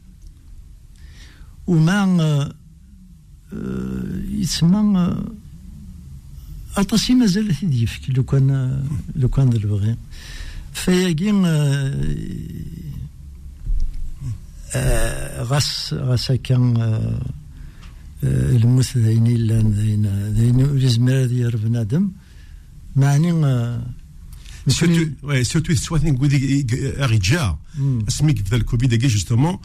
وما 1.66 2.02
آه، 2.22 2.54
آه، 3.52 4.22
يتسمى 4.28 4.98
آه، 4.98 5.24
أطاسي 6.76 7.14
مازال 7.14 7.54
يديفك 7.62 8.00
لو 8.08 8.24
كان 8.24 8.50
آه، 8.50 8.84
لو 9.16 9.28
كان 9.28 9.50
ذا 9.50 9.56
البغي 9.56 9.96
فياكي 10.72 11.30
آه، 11.30 11.94
آه، 14.74 15.42
غاس 15.42 15.94
غاس 15.98 16.32
كان 16.32 16.76
الموت 18.22 18.96
ذاين 18.96 19.36
لأن 19.36 19.72
ذاين 19.72 20.06
ذاين 20.32 20.78
يزمر 20.78 21.26
ديال 21.26 21.56
بنادم 21.56 22.10
معني 22.96 23.32
آه، 23.32 23.82
soit 24.66 25.98
une 25.98 26.16
goudi 26.16 26.66
agija 26.98 27.58
مم. 27.78 28.04
اسميك 28.08 28.48
ذا 28.50 28.56
الكوفيد 28.56 28.94
جوستومون 28.94 29.58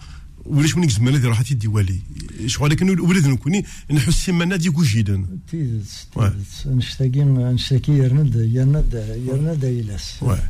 ولاش 0.50 0.78
من 0.78 0.88
زمان 0.90 1.16
هذه 1.16 1.28
راحت 1.28 1.52
الديوالي 1.52 2.00
شغل 2.46 2.70
لكن 2.72 3.00
ولد 3.00 3.28
نكوني 3.28 3.66
نحس 3.92 4.14
سيمانا 4.26 4.56
دي 4.56 4.70
كوجيدن 4.72 5.26
تيدت 5.52 5.86
Ouais. 6.16 6.20
تيدت 6.22 6.68
نشتاقي 6.68 7.24
نشتاقي 7.24 7.94
يرند 7.94 8.36
يرند 8.36 8.94
يرند 9.28 9.64
يلاس 9.64 10.16
واه. 10.22 10.44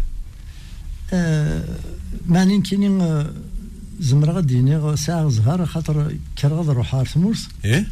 آه، 1.13 1.63
ماني 2.27 2.61
كاينين 2.61 3.01
آه، 3.01 3.33
زمر 3.99 4.31
غاديني 4.31 4.97
ساعة 4.97 5.29
زهر 5.29 5.65
خاطر 5.65 6.15
كان 6.35 6.51
غاد 6.51 6.67
نروح 6.69 6.95
على 6.95 7.05
ثمورت 7.05 7.39
إيه؟ 7.65 7.87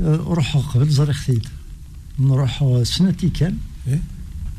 نروح 0.00 0.56
قبل 0.56 0.88
زري 0.88 1.12
ختيد 1.12 1.46
نروح 2.18 2.80
سنتي 2.82 3.28
كان. 3.28 3.56
إيه؟ 3.88 4.00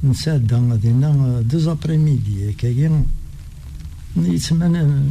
نساد 0.03 0.53
غادينا 0.53 1.41
دوز 1.41 1.67
ابريميدي 1.67 2.53
كاين 2.53 3.05
يتسمى 4.17 5.01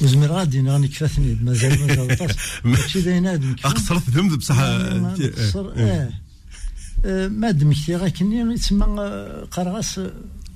وزمر 0.00 0.26
غادي 0.26 0.60
غادي 0.68 0.88
كفاتني 0.88 1.34
مازال 1.34 1.80
مازال 1.80 2.16
طاس 2.16 2.36
هادشي 2.64 3.00
داين 3.00 3.26
هاد 3.26 3.44
اقصرت 3.64 4.10
ذنب 4.10 4.34
بصح 4.34 4.56
ما 4.58 5.16
نقصر 5.18 5.72
آه 5.76 7.28
ما 7.28 7.50
دمكتي 7.50 7.96
غا 7.96 8.08
كني 8.08 8.54
يتسمى 8.54 8.86
آه، 9.00 9.44
قرغاس 9.44 10.00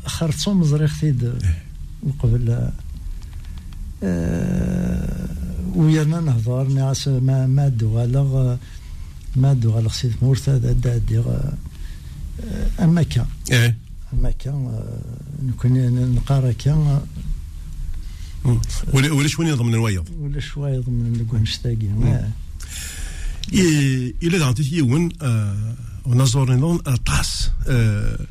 خرطو 0.07 0.53
مزري 0.55 0.89
ختيد 0.89 1.33
وقبل 2.03 2.71
آه، 4.03 5.29
ويانا 5.75 6.21
نهضر 6.21 6.69
ناس 6.69 7.09
ما 7.09 7.47
ما 7.47 7.69
دوالغ 7.69 8.57
ما 9.37 9.53
دوالغ 9.53 9.93
سيد 9.93 10.15
مورتا 10.23 10.59
دا 10.59 11.01
آه، 11.19 11.53
اما 12.85 13.03
كان 13.03 13.27
اما 14.13 14.31
كان 14.31 14.83
نكون 15.43 16.15
نقرا 16.15 16.53
كان 16.53 17.01
ولا 18.93 19.13
ولا 19.13 19.29
شوين 19.29 19.55
ضمن 19.55 19.75
الويض 19.75 20.09
ولا 20.19 20.41
شوية 20.41 20.83
آه. 22.05 22.31
إيه، 23.53 24.15
إلى 24.23 24.39
دعتي 24.39 24.77
يون 24.77 25.09
ونزور 26.05 26.55
نظن 26.55 26.79
طاس 26.97 27.51
آه، 27.69 28.27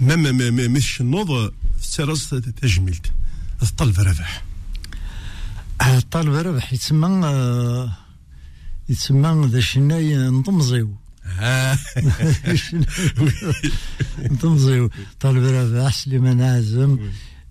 ما 0.00 0.16
ما 0.16 0.68
مش 0.68 1.00
النوض 1.00 1.52
سرز 1.80 2.28
تجملت 2.62 3.12
الطلب 3.62 4.00
ربح 4.00 4.44
الطالب 5.86 6.34
ربح 6.34 6.72
يتسمى 6.72 7.90
يتسمى 8.88 9.46
ذا 9.46 9.60
شناي 9.60 10.16
نطمزيو 10.16 10.90
نطمزيو 14.18 14.90
طالب 15.20 15.44
ربح 15.44 15.92
سليمان 15.92 16.42
عازم 16.42 16.98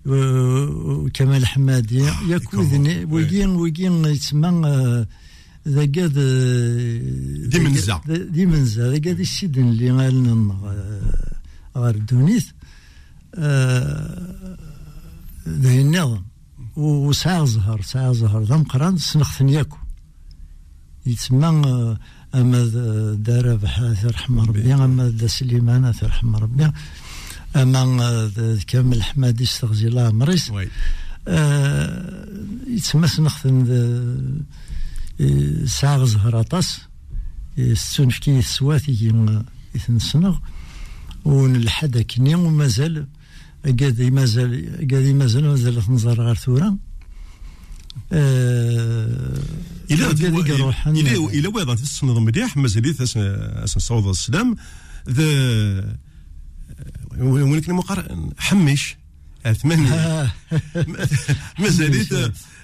وكمال 0.06 1.46
حمادي 1.46 1.96
ياك 2.28 2.54
وذني 2.54 3.04
ويجين 3.04 3.48
ويجين 3.48 4.04
يتسمى 4.04 4.48
آه، 4.68 5.06
ذا 5.68 5.80
قاد 5.80 6.14
آه، 6.18 7.48
دي 7.48 7.58
منزع. 7.58 8.00
ذا- 8.08 8.16
دي 8.24 8.46
منزع 8.46 8.82
ذا 8.82 8.92
قاد 8.92 9.20
السيدن 9.20 9.68
اللي 9.68 9.90
غالنا 9.90 10.54
غير 11.76 11.94
الدونيث 11.94 12.46
آه، 13.34 14.56
ذا 15.48 15.70
النظام 15.80 16.24
وساعة 16.76 17.44
زهر 17.44 17.80
ساعة 17.82 18.12
زهر. 18.12 18.42
ذا 18.42 18.56
مقران 18.56 18.96
سنخثن 18.98 19.48
ياكو 19.48 19.76
يتسمى 21.06 21.46
آه، 21.46 21.98
ذا- 22.34 23.14
دار 23.14 23.56
بحاث 23.56 24.04
رحمة 24.04 24.44
ربي. 24.44 24.74
أما 24.74 25.08
ذا 25.10 25.26
سليمان 25.26 25.92
ث 25.92 26.04
رحمة 26.04 26.38
ربي. 26.38 26.70
أما 27.56 28.02
آه، 28.38 28.58
كامل 28.66 29.02
حمادي 29.02 29.44
استغزي 29.44 29.88
الله 29.88 30.10
مريس 30.10 30.50
وي. 30.50 30.68
آه، 31.28 32.26
يتسمى 32.68 33.08
سنخثن 33.08 33.64
ذا 33.64 34.14
آه، 35.20 35.66
ساعة 35.66 36.04
زهر 36.04 36.40
أطاس 36.40 36.80
ستونفكي 37.74 38.38
السواتي 38.38 39.12
إثن 39.76 39.98
سنغ 39.98 40.38
ونلحد 41.24 41.98
كني 41.98 42.34
ومازال 42.34 43.06
قادي 43.64 44.10
مازال 44.10 44.76
قادي 44.90 45.12
مازال 45.12 45.48
مازال 45.48 45.82
تنظر 45.86 46.20
غير 46.20 46.34
ثورة. 46.34 46.76
قادي 49.90 50.24
يروح 50.48 50.86
إلى 50.86 51.16
إلى 51.16 51.48
ويض 51.48 51.76
تسنض 51.76 52.18
مليح 52.18 52.56
مازال 52.56 53.08
صوت 53.66 54.06
السلام. 54.06 54.56
ذا 55.10 55.96
كنا 57.60 57.74
مقر 57.74 58.28
حمش. 58.38 58.96
ثمانية 59.52 59.94
آه، 59.94 60.32
مازال 61.58 62.06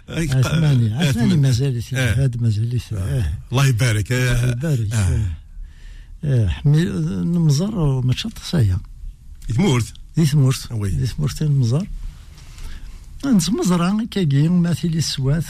عثماني 0.09 0.95
عثماني 0.95 1.37
مازال 1.37 1.83
آه. 1.95 2.13
هذا 2.25 2.41
مازال 2.41 2.81
آه. 2.93 3.33
الله 3.53 3.67
يبارك. 3.67 4.13
آه، 4.13 4.57
آه. 6.25 6.49
حمي 6.49 6.83
المزار 6.83 8.01
ما 8.01 8.13
تشطس 8.13 8.55
هي 8.55 8.77
تمورت 9.49 9.93
دي 10.17 10.27
ثمورت 10.27 10.73
وي. 10.73 10.91
ثمورت 10.91 11.43
المزار. 11.43 11.87
أنت 13.27 13.51
مزرعة 13.51 14.07
كاكي 14.11 14.49
ماثل 14.49 14.89
السوات 14.89 15.45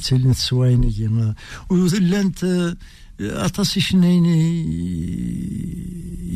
تسيلين 0.00 0.30
السواين 0.30 1.34
ولا 1.70 2.20
أنت 2.20 2.74
اطاسي 3.20 3.80
شنين 3.80 4.24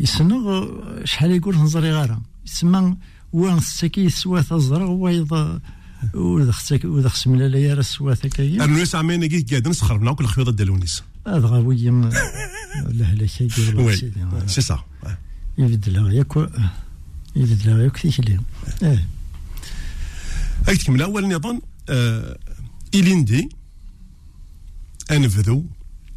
يسنغ 0.02 0.70
شحال 1.04 1.30
يقول 1.30 1.58
نزري 1.62 1.92
غارة. 1.92 2.22
يسمى 2.46 2.96
وان 3.32 3.60
ستاكي 3.60 4.06
السوات 4.06 4.52
الزرع 4.52 4.86
ويضا 4.86 5.60
وذا 6.14 6.52
خسك 6.52 6.84
وذا 6.84 7.08
خسم 7.08 7.36
لا 7.36 7.58
يا 7.58 7.74
السوات 7.74 8.26
كاي 8.26 8.54
أنا 8.54 8.66
ناس 8.66 8.94
عمين 8.94 9.26
كي 9.26 9.40
قاعد 9.42 9.68
نسخر 9.68 9.96
بنا 9.96 10.12
كل 10.12 10.26
خيوط 10.26 10.48
الدلونيس 10.48 11.02
هذا 11.26 11.46
غاوي 11.46 11.76
لا 11.86 13.14
لا 13.14 13.26
كي 13.26 13.48
وي 13.76 13.96
سي 14.46 14.60
سا. 14.60 14.84
يبدلها 15.58 16.12
ياك 16.12 16.36
يبدلها 17.36 17.82
ياك 17.82 17.96
في 17.96 18.10
كلام 18.10 18.42
آه 18.82 18.98
هاك 20.68 20.76
تكمل 20.76 21.02
أول 21.02 21.28
نظام 21.34 21.62
آه 21.88 22.38
إليندي 22.94 23.48
أنفذو. 25.10 25.64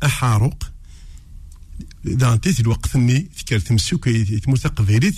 أحارق. 0.06 0.72
إذا 2.08 2.34
أنت 2.34 2.60
الوقت 2.60 2.96
اني 2.96 3.30
فكرت 3.36 3.72
مسوك 3.72 4.10
تموت 4.10 4.60
تقبيليت 4.60 5.16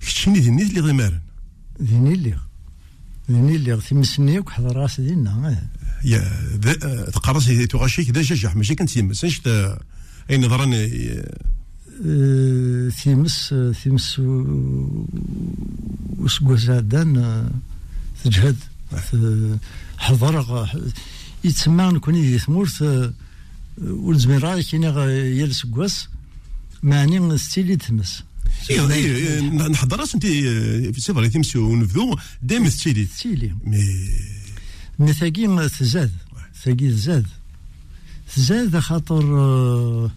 كتشيني 0.00 0.38
دي 0.40 0.50
نيت 0.50 0.70
اللي 0.70 0.80
غمارن 0.80 1.20
ذيني 1.82 2.14
اللي 2.14 2.36
ذيني 3.30 3.56
اللي 3.56 3.74
غتي 3.74 3.94
مسني 3.94 4.38
وحضر 4.38 4.76
راس 4.76 5.00
دينا 5.00 5.30
آه. 5.30 6.06
يا 6.06 6.20
تقرص 7.10 7.44
تغشيك 7.70 8.10
ذا 8.10 8.22
ججح 8.22 8.56
ماشي 8.56 8.74
كنت 8.74 8.96
يمس 8.96 9.20
تا- 9.20 9.78
أي 10.30 10.38
نظرا 10.38 10.70
آه، 10.74 11.36
آه، 12.06 12.88
ثيمس 12.88 13.52
آه، 13.52 13.72
ثيمس 13.72 14.18
و- 14.18 15.06
وسقوس 16.18 16.68
عدان 16.68 17.16
آه، 17.16 17.50
تجهد 18.24 18.56
حضر 19.98 20.68
يتسمى 21.44 21.84
نكون 21.84 22.14
دي 22.14 22.38
ثمورت 22.38 23.12
ولزمير 23.80 24.42
راي 24.44 24.62
كينا 24.62 25.04
يال 25.10 25.54
سقواس 25.54 26.08
معني 26.82 27.38
ستيلي 27.38 27.76
تمس. 27.76 28.22
إيه، 28.70 28.90
إيه، 28.92 29.40
نحضر 29.50 30.00
راس 30.00 30.14
انت 30.14 30.26
في 30.26 31.00
سفر 31.00 31.26
تمسي 31.26 31.58
ونفذو 31.58 32.16
دائما 32.42 32.68
تشيلي 32.68 33.06
ستيلي. 33.06 33.54
مي. 33.64 33.84
مي 34.98 35.12
ثاقي 35.12 35.68
تزاد 35.68 36.10
ثاقي 36.64 36.88
تزاد. 36.90 37.26
تزاد 38.36 38.78
خاطر 38.78 39.38
آه، 39.38 40.10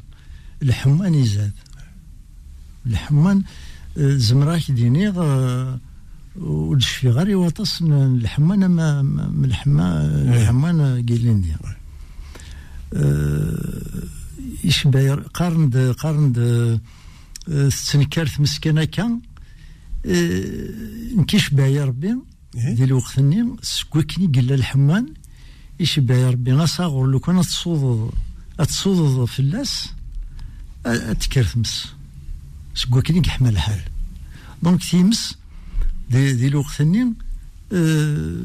الحمان 0.64 1.14
يزاد. 1.16 1.52
الحمان 2.86 3.44
آه، 3.98 4.16
زمراك 4.16 4.72
ديني 4.72 5.08
آه، 5.10 5.80
ودشفي 6.36 7.10
غاري 7.10 7.36
وطس 7.36 7.82
الحمان 7.82 8.60
ما 8.66 9.02
ما- 9.02 9.28
من 9.30 9.46
الحما 9.46 10.06
الحمان 10.36 10.82
قايلين 11.10 11.46
يشبه 14.64 15.16
قارن 15.16 15.70
د 15.70 15.78
قارن 15.92 16.32
د 16.32 16.40
آه، 17.50 17.70
كان 18.86 19.20
آه، 20.06 21.16
نكيشبه 21.16 21.66
يا 21.66 21.86
ربي؟ 21.86 22.16
إيه. 22.56 22.74
ديال 22.76 22.88
الوقت-ني 22.88 23.56
سكوكني 23.62 24.28
قال 24.36 24.54
الحمان. 24.54 25.14
يشبه 25.80 26.16
يا 26.16 26.30
ربي؟ 26.30 26.54
غاصاغر 26.54 27.06
لو 27.06 27.20
كان 27.20 27.42
تصوض 27.42 28.14
تصوض 28.58 29.26
في 29.26 29.40
اللاس 29.40 29.90
تكرثمس 31.20 31.88
سكوكني 32.76 33.22
كحمل 33.22 33.50
الحال 33.50 33.82
دونك 34.64 34.84
تيمس 34.84 35.38
دي, 36.10 36.34
دي 36.34 36.48
الوقت-ني 36.48 37.14
آه، 37.74 38.38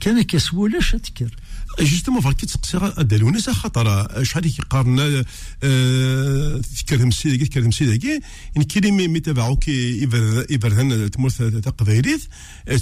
كان 0.00 0.22
كسولاش 0.22 0.92
تكر 0.92 1.36
جوستومون 1.80 2.20
فالك 2.20 2.44
تسقسي 2.44 3.04
دالونيس 3.04 3.50
خاطر 3.50 4.06
شحال 4.24 4.42
كيقارنا 4.42 5.24
آه، 5.62 6.60
تكرم 6.78 7.10
سيدي 7.10 7.46
تكرم 7.46 7.70
سيدي 7.70 8.20
ان 8.56 8.62
كي 8.62 8.90
مي 8.90 9.20
تبعو 9.20 9.56
كي 9.56 10.02
يبردن 10.50 11.10
تمورث 11.10 11.42
تقبايليت 11.42 12.22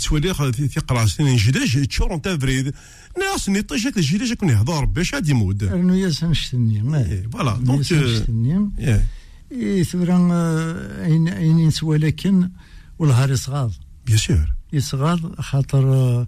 تولي 0.04 0.34
تقرا 0.52 1.06
سنين 1.06 1.36
جداج 1.36 1.86
تشور 1.86 2.14
انت 2.14 2.28
فريد 2.28 2.74
ناس 3.18 3.48
نيطيش 3.48 3.86
هاك 3.86 3.96
الجيل 3.96 4.34
كون 4.34 4.48
يهضر 4.48 4.84
باش 4.84 5.14
عاد 5.14 5.28
يمود 5.28 5.62
انه 5.62 5.96
يا 5.96 6.10
سنشتني 6.10 6.96
إيه، 6.96 7.28
فوالا 7.32 7.52
دونك 7.52 7.92
اي 9.52 9.84
ثورا 9.84 10.16
اين 11.04 11.28
اين 11.28 11.58
ينسوا 11.58 11.96
لكن 11.96 12.50
والهار 12.98 13.30
يصغاض 13.30 13.72
بيان 14.06 14.18
سور 14.18 14.54
يصغاض 14.72 15.40
خاطر 15.40 16.26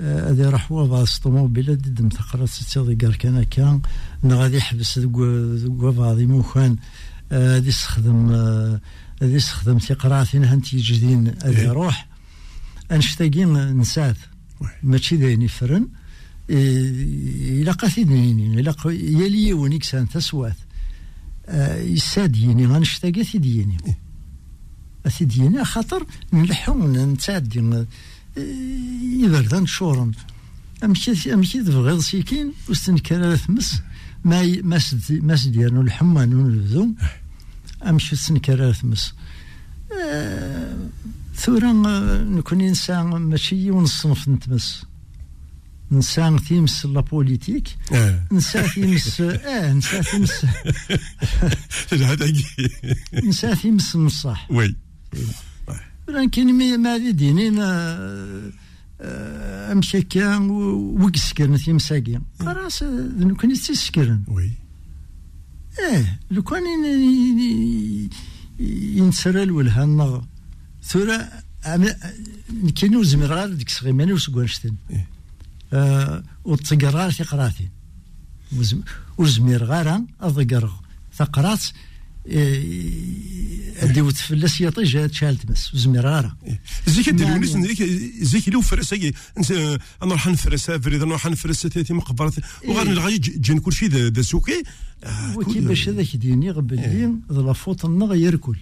هذه 0.00 0.50
راح 0.50 0.72
هو 0.72 0.86
باص 0.86 1.18
طوموبيل 1.18 1.78
دم 1.78 2.08
تقرا 2.08 2.46
ستي 2.46 2.94
كار 2.94 3.16
كان 3.16 3.42
كان 3.42 3.80
نا 4.22 4.34
غادي 4.34 4.56
يحبس 4.56 4.98
دكوا 4.98 5.90
بعضي 5.92 6.26
موخان. 6.26 6.76
غادي 7.32 7.68
يستخدم 7.68 8.28
آه، 8.30 8.80
غادي 9.22 9.34
يستخدم 9.34 9.78
تقراثين 9.78 10.44
هانتي 10.44 10.76
جديد. 10.76 11.44
غادي 11.44 11.58
إيه. 11.58 11.64
يروح 11.64 12.06
انشتاقين 12.92 13.78
نسات. 13.78 14.16
ماشي 14.82 15.16
داين 15.16 15.42
يفرن. 15.42 15.88
إيه، 16.50 17.62
إلا 17.62 17.72
قاثيديني 17.72 18.60
إلا 18.60 18.72
ق- 18.72 18.86
يلي 18.90 19.52
ونيك 19.52 19.84
سان 19.84 20.08
تسوات. 20.08 20.56
آه، 21.48 21.76
يساد 21.80 22.36
يني. 22.36 22.66
غنشتاقي 22.66 23.24
ثيديني 23.24 23.76
إيه. 23.86 23.98
ثيديني 25.10 25.64
خاطر 25.64 26.06
نلحو 26.32 26.86
نتعدي 26.88 27.84
آه، 28.38 29.24
يبردان 29.24 29.66
شورن 29.66 30.12
أمشي 30.84 31.34
أمشي 31.34 31.62
تبغيض 31.62 31.98
سيكين 32.00 32.52
وستنكر 32.68 33.36
ثمس. 33.36 33.82
ما 34.24 34.42
ما 34.62 34.78
سد 34.78 35.12
ما 35.22 35.36
سديرنو 35.36 35.80
الحمان 35.80 36.34
ونبذو 36.34 36.88
أمشي 37.86 38.16
ستنكر 38.16 38.72
ثمس. 38.72 39.14
آه، 40.04 40.76
ثورا 41.36 41.82
آه، 41.86 42.24
نكون 42.24 42.60
إنسان 42.60 43.06
ماشي 43.06 43.70
ونصنف 43.70 44.28
نتمس. 44.28 44.84
إنسان 45.92 46.44
تيمس 46.44 46.86
لا 46.86 47.00
بوليتيك. 47.00 47.68
آه. 47.92 48.26
نسا 48.32 48.66
تيمس 48.68 49.20
آه 49.20 49.72
نسا 49.72 50.02
تيمس 50.02 50.46
نسا 53.28 53.54
تيمس 53.54 53.94
النصاح 53.94 54.50
وي. 54.50 54.74
لكن 56.08 56.78
ما 56.82 56.96
دي 56.96 57.12
دينين 57.12 57.58
آه، 57.60 58.50
آه، 59.00 59.72
امشي 59.72 60.02
كان 60.02 60.50
وكسكرن 60.50 61.58
تيمساكي 61.58 62.20
خلاص 62.40 62.82
آه، 62.82 62.86
نكون 63.18 63.52
تيسكرن 63.54 64.22
وي 64.28 64.50
آه 65.92 66.18
لو 66.30 66.42
كان 66.42 66.62
ين- 66.66 67.00
ين- 67.02 68.10
ينسرى 68.98 69.42
الولهان 69.42 70.22
ثورة 70.82 71.28
كاين 72.76 72.96
وزمر 72.96 73.26
غير 73.26 73.52
ديك 73.52 73.70
صغيماني 73.70 74.12
وسكوانشتن. 74.12 74.74
آه 75.72 76.22
وتقرار 76.44 77.10
وزم- 78.58 78.82
وزمير 79.18 79.64
غير 79.64 80.00
اضقر 80.20 80.70
تقرات 81.18 81.62
ادي 83.82 84.00
وتفلس 84.00 84.60
يطيج 84.60 84.96
هاد 84.96 85.12
شالت 85.12 85.46
بس 85.46 85.74
وزمير 85.74 86.06
غير 86.06 86.32
زيك. 86.86 87.10
دير 87.10 87.26
ونيس 87.26 87.56
زيك 87.56 87.82
زيك 88.22 88.48
لو 88.48 88.60
فرس 88.60 88.92
أنا 88.92 89.78
نروح 90.02 90.26
نفرس 90.26 90.70
فريد 90.70 91.02
أنا 91.02 91.10
نروح 91.10 91.26
نفرس 91.26 91.62
تاتي 91.62 91.94
مقبرة 91.94 92.32
وغير 92.68 92.88
نلغي 92.88 93.18
جن 93.18 93.58
كل 93.58 93.72
شيء 93.72 93.88
ذا 93.88 94.22
سوكي 94.22 94.62
آه، 95.04 95.38
وكي 95.38 95.60
باش 95.60 95.88
هذاك 95.88 96.16
ديني 96.16 96.50
غبلي 96.50 97.14
ذا 97.32 97.40
لافوت 97.40 97.84
النغ 97.84 98.14
يركل 98.14 98.56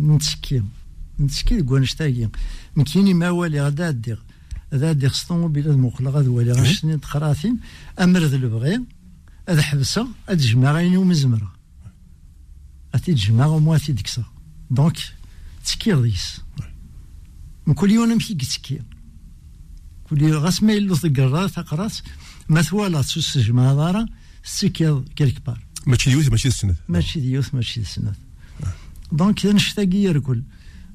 نتسكي 0.00 0.62
نتسكي 1.20 1.62
كوانشتاكي 1.62 2.28
مكيني 2.76 3.14
ما 3.14 3.30
والي 3.30 3.60
غدا 3.60 3.90
دير 3.90 4.22
هذا 4.72 4.92
دير 4.92 5.12
سطون 5.12 5.52
بلا 5.52 5.76
مخلق 5.76 6.10
غاد 6.10 6.26
والي 6.26 6.52
غاشني 6.52 6.98
تخراثين. 6.98 7.58
أمر 8.00 8.20
ذا 8.20 8.36
البغي 8.36 8.80
هذا 9.48 9.62
حبسة 9.62 10.08
هاد 10.28 10.38
جمع 10.38 10.72
غيني 10.72 10.96
ومزمرة. 10.96 11.57
اتي 12.94 13.14
تجمع 13.14 13.46
ومواتي 13.46 13.92
ديكسا 13.92 14.24
دونك 14.70 14.96
تسكي 15.64 15.92
غيس 15.92 16.40
من 17.66 17.74
كل 17.74 17.90
يوم 17.90 18.12
نمشي 18.12 18.34
تسكي 18.34 18.82
كل 20.04 20.22
يوم 20.22 20.32
غاس 20.32 20.62
ما 20.62 20.72
يلو 20.72 20.96
تقرا 20.96 21.46
تقرات 21.46 21.96
ما 22.48 22.62
ثوالا 22.62 23.02
تسوس 23.02 23.38
جمع 23.38 23.74
دارا 23.74 24.06
سكي 24.44 25.02
كيلك 25.16 25.46
بار 25.46 25.64
ماشي 25.86 26.10
ديوث 26.10 26.30
ماشي 26.30 26.48
السنة 26.48 26.74
ماشي 26.88 27.20
ديوث 27.20 27.54
ماشي 27.54 27.84
سنات 27.84 28.16
دونك 29.12 29.46
نشتاقي 29.46 29.96
يركل 29.96 30.42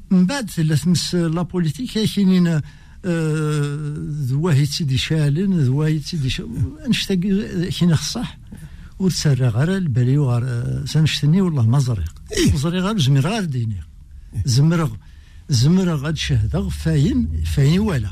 من 0.10 0.26
بعد 0.26 0.50
ثلاث 0.50 0.84
تمس 0.84 1.16
لا 1.16 1.42
بوليتيك 1.42 1.92
كاينين 1.92 2.62
ذواهي 4.30 4.66
تسيدي 4.66 4.98
شالن 4.98 5.60
ذواهي 5.60 6.00
تسيدي 6.00 6.36
نشتاقي 6.88 7.72
كاين 7.72 7.96
خصح 7.96 8.38
وتسرى 9.00 9.48
غير 9.48 9.78
البالي 9.78 10.18
وغير 10.18 10.86
سنشتني 10.86 11.42
والله 11.42 11.68
ما 11.68 11.80
زريق. 11.80 12.14
إيه. 12.32 12.56
زريق 12.56 12.84
غير 12.84 13.00
زمير 13.00 13.28
غير 13.28 13.46
ديني. 13.46 13.84
زمرغ 14.46 14.92
زمرغ 15.50 15.96
غاد 15.96 16.18
شهدغ 16.18 16.70
فاين 16.70 17.44
فاين 17.56 17.80
ولا. 17.80 18.12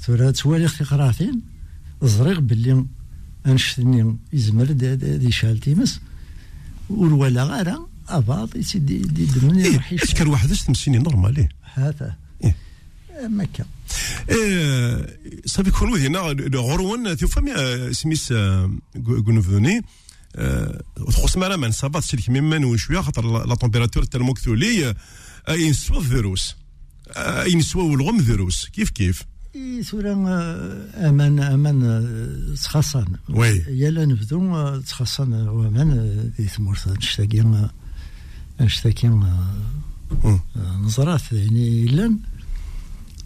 ثورة 0.00 0.30
توالي 0.30 0.66
أختي 0.66 0.84
قراثين 0.84 1.42
زريق 2.02 2.38
باللي 2.38 2.86
أنشتني 3.46 4.16
يزمر 4.32 4.64
دي, 4.64 4.96
دي, 4.96 5.18
دي 5.18 5.32
شالتي 5.32 5.74
مس 5.74 6.00
والولا 6.90 7.44
غير 7.44 7.74
أباط 8.08 8.56
يسدي 8.56 8.98
دي 8.98 9.24
دمني 9.24 9.80
يشوف. 9.92 10.14
كان 10.14 10.28
واحد 10.28 10.48
تمسيني 10.48 10.98
نورمال 10.98 11.36
إيه 11.36 11.48
هذا. 11.74 12.16
مكة. 13.26 13.64
آه، 14.30 15.08
صافي 15.46 15.70
كون 15.70 15.92
ودينا 15.92 16.20
غروان 16.54 17.16
تفهم 17.16 17.46
سميس 17.92 18.32
غونفوني 19.06 19.80
تخص 21.06 21.36
مرة 21.36 21.56
من 21.56 21.70
صابات 21.72 22.02
سلك 22.02 22.30
ممن 22.30 22.64
وشوية 22.64 23.00
خاطر 23.00 23.44
لا 23.46 23.54
تمبيراتور 23.54 24.04
تالمو 24.04 24.34
كثولي 24.34 24.94
اين 25.48 25.72
سوا 25.72 25.98
الفيروس 25.98 26.56
اين 27.16 27.60
سوا 27.60 27.82
والغم 27.82 28.22
فيروس. 28.22 28.68
كيف 28.68 28.90
كيف؟ 28.90 29.22
آه، 30.28 31.08
أمان 31.08 31.40
أمان 31.40 31.82
آه، 31.84 32.54
تخصن 32.54 33.06
وي. 33.28 33.64
يلا 33.68 34.04
نبدو 34.04 34.56
آه، 34.56 34.78
تخصن 34.78 35.32
وامان 35.32 35.90
آه، 35.90 36.42
آه، 37.54 37.70
نشتاقي 38.60 39.08
آه، 39.08 39.54
مم. 40.24 40.40
نظرات 40.82 41.32
يعني 41.32 41.84
لأن 41.84 42.18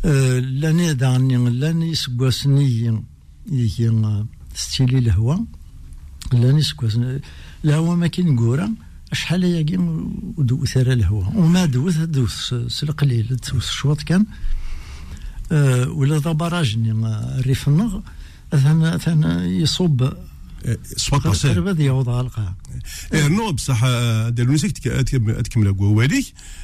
آه، 0.04 0.38
لأن 0.38 0.96
دعني 0.96 1.50
لأن 1.50 1.82
يسقوسني 1.82 3.02
يجي 3.50 3.90
ستيلي 4.54 4.98
الهواء 4.98 5.44
لأن 6.32 6.58
يسقوسني 6.58 7.20
الهواء 7.64 7.96
ما 7.96 8.06
كاين 8.06 8.38
قورا 8.38 8.74
شحال 9.12 9.44
ياكي 9.44 9.76
ودو 10.36 10.64
ثرى 10.64 10.92
الهواء 10.92 11.36
وما 11.36 11.66
دوث 11.66 11.98
دوث 11.98 12.54
سلقليل 12.68 13.26
دوث 13.28 13.70
شوط 13.70 14.02
كان. 14.02 14.26
آه، 15.52 15.88
ولا 15.88 16.18
ذا 16.18 16.32
براجني 16.32 16.92
الريف 17.38 17.68
النغ. 17.68 18.00
ثان 18.50 18.98
ثان 18.98 19.22
يصب 19.44 20.12
سوا 20.96 21.18
باسي 21.18 21.48
قرب 21.48 21.80
يعوض 21.80 22.08
على 22.08 22.20
القاع. 22.20 22.54
إيه، 23.12 23.28
نو 23.28 23.52
بصح 23.52 23.84
دالونيسك 24.28 24.78
تكمل 24.78 25.72
قواليك 25.72 26.34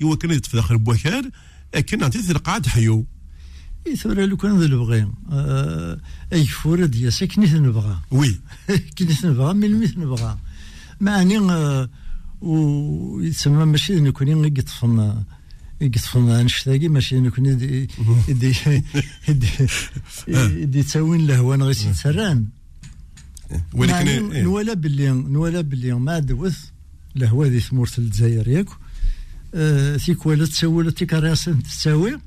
يوا 0.00 0.16
كان 0.16 0.30
يطفي 0.30 0.56
داخل 0.56 0.78
بوكال 0.78 1.30
لكن 1.74 1.98
نعطيت 1.98 2.30
القاعد 2.30 2.66
حيو. 2.66 3.06
ثورة 3.96 4.24
لو 4.24 4.36
كان 4.36 4.58
ذا 4.58 4.64
البغي. 4.64 5.12
آه، 5.30 6.00
أي 6.32 6.46
فورة 6.46 6.86
ديالسا 6.86 7.26
كنيت 7.26 7.54
نبغى 7.54 7.98
وي. 8.10 8.40
كنيت 8.98 9.26
نبغى 9.26 9.54
من 9.54 9.64
الميت 9.64 9.98
نبغى 9.98 10.38
معني 11.00 11.38
آه، 11.38 11.88
ويتسمى 12.40 13.64
ماشي 13.64 14.00
نكوني 14.00 14.46
يطفن 14.58 15.22
يقطفون 15.80 16.30
انشتاقي 16.30 16.88
ماشي 16.88 17.20
نكون 17.20 17.46
يدي 17.46 17.88
يدي 18.28 18.54
يدي 19.28 19.48
يدي 20.28 20.82
تاوين 20.82 21.26
لهوان 21.26 21.62
غير 21.62 21.72
سران 21.72 22.46
ولكن. 23.72 24.42
نوالا 24.44 24.74
باللي 24.74 25.10
نوالا 25.10 25.60
باللي 25.60 25.92
ما 25.92 26.18
دوث 26.18 26.58
لهوا 27.16 27.46
ذي 27.46 27.60
ثمورة 27.60 27.90
الجزائر 27.98 28.48
ياك 28.48 28.68
آه 28.68 28.89
تيكوالا 30.04 30.46
تساوي 30.46 30.90
تيكارياسن 30.90 31.62
تساوي 31.62 32.18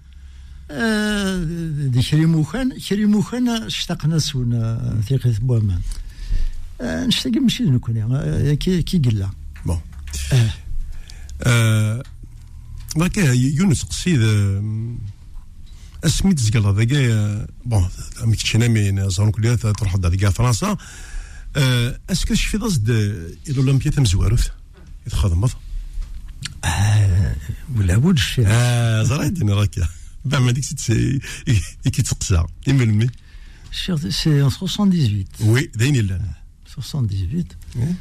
دي 1.87 2.01
كريمو 2.01 2.43
خان 2.43 2.79
كريمو 2.89 3.21
خان 3.21 3.49
اشتقنا 3.49 4.19
سونا 4.19 5.01
ثيقي 5.07 5.33
بوامان 5.41 5.79
نشتاقي 6.81 7.39
ماشي 7.39 7.63
نكون 7.63 7.95
يعني 7.95 8.55
كي 8.55 8.81
كي 8.81 8.97
قلا 8.97 9.29
بون 9.65 9.79
ذاك 12.97 13.17
يونس 13.17 13.83
قصيد 13.83 14.21
اسميت 16.03 16.39
زقل 16.39 16.65
هذاك 16.65 16.93
آه، 16.93 17.47
بون 17.65 17.89
مي 18.23 18.35
كتشينا 18.35 18.67
من 18.67 19.09
زون 19.09 19.31
كلية 19.31 19.55
تروح 19.55 19.95
هذاك 19.95 20.29
فرنسا 20.29 20.77
اسكو 22.09 22.33
شفي 22.33 22.57
ضد 22.57 22.89
الاولمبيا 23.49 23.91
يتخدم 25.07 25.47
ولا 27.75 27.97
بد 27.97 28.13
الشيء 28.15 28.43
آه 28.47 29.03
زرعتني 29.03 29.53
راك 29.53 29.79
بعد 30.25 30.41
ما 30.41 30.51
ديك 30.51 30.65
تس- 30.65 30.91
كي 31.91 32.01
تقسى 32.01 32.43
يملمي 32.67 33.07
الشيخ 33.71 34.07
سي 34.07 34.49
78 34.49 35.25
وي 35.41 35.71
داين 35.75 35.95
لا 35.95 36.21
78 36.75 37.45
إيه. 37.75 37.95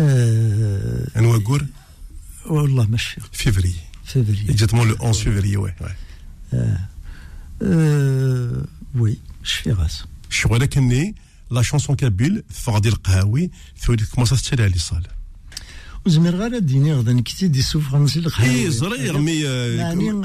آه 0.00 1.08
أنا 1.16 1.26
وقور 1.28 1.66
والله 2.46 2.86
ماشي 2.86 3.16
فيفري 3.32 3.74
فيفري 4.04 4.46
اكزاكتومون 4.50 4.88
لو 4.88 4.94
11 4.94 5.24
فيفري 5.32 5.56
وي 5.56 5.74
وي 5.80 5.90
آه 7.62 8.64
وي 8.94 9.16
شفي 9.44 9.72
غاس 9.72 10.04
الشغل 10.30 10.64
كني 10.66 11.14
لا 11.50 11.62
شونسون 11.62 11.96
كابيل 11.96 12.42
فغدي 12.50 12.88
القهاوي 12.88 13.50
ثوري 13.80 14.04
كومونسا 14.04 14.36
تشري 14.36 14.62
على 14.64 14.72
صال 16.08 16.18
وزمير 16.18 16.36
غالا 16.36 16.58
ديني 16.58 16.92
غدا 16.94 17.20
كتي 17.20 17.48
دي 17.48 17.62
سوف 17.62 17.94
غنزل 17.94 18.26
القهاوي. 18.26 18.64
اي 18.64 18.70
زرير 18.70 19.18
مي 19.18 19.40
يعني 19.40 20.22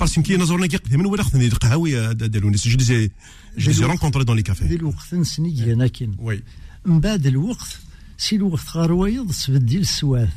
باسكو 0.00 0.22
كي 0.22 0.36
نزورنا 0.36 0.66
كي 0.66 0.76
قديم 0.76 1.06
ولا 1.06 1.22
خدني 1.22 1.46
القهاوي 1.46 2.14
دالوني 2.14 2.56
جو 2.56 2.76
ليزي 2.76 3.10
جو 3.58 3.70
ليزي 3.70 3.84
رونكونتري 3.84 4.24
دون 4.24 4.36
لي 4.36 4.42
كافي 4.42 4.74
الوقت 4.74 5.14
نسني 5.14 5.74
لكن 5.74 6.14
وي 6.18 6.42
من 6.86 7.00
بعد 7.00 7.26
الوقت 7.26 7.78
سي 8.18 8.36
الوقت 8.36 8.70
غاروايض 8.74 9.32
تبدل 9.46 9.78
السواث 9.78 10.32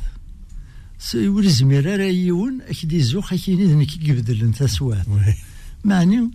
سي 0.98 1.28
ولي 1.28 1.48
زمير 1.48 1.86
راه 1.86 2.04
يون 2.04 2.60
أكيد 2.62 2.98
زوخ 2.98 3.32
أكيد 3.32 3.60
نكي 3.60 3.98
يبدل 4.02 4.40
انت 4.40 4.64
سواث 4.64 5.08
وي 5.08 5.34
معني 5.84 6.30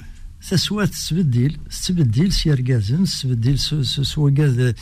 تسوات 0.49 0.95
تبدل 1.09 1.57
تبدل 1.85 2.31
سيركازن 2.31 3.05
تبدل 3.21 3.59
سواكاد 4.05 4.75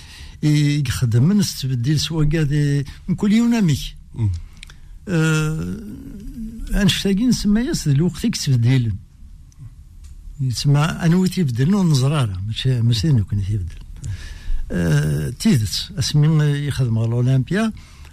يخدم 0.43 1.41
تبدل 1.41 1.99
سواكاد 1.99 2.85
من 3.07 3.15
كل 3.15 3.33
يونامي 3.33 3.77
مم. 4.15 4.29
انشتاقي 6.75 7.25
نسمى 7.25 7.61
ياس 7.61 7.87
الوقت 7.87 8.25
تبدل 8.25 8.93
يسمى 10.41 10.79
أنا 10.79 11.15
ويتي 11.15 11.41
يبدل 11.41 11.91
نزرارة 11.91 12.41
ماشي 12.47 12.81
ماشي 12.81 13.07
نكون 13.07 13.39
يبدل 13.49 13.75
آه، 14.71 15.29
تيدت 15.29 15.91
أسمي 15.99 16.45
يخدم 16.45 16.97
على 16.97 17.07
الأولمبيا 17.07 17.71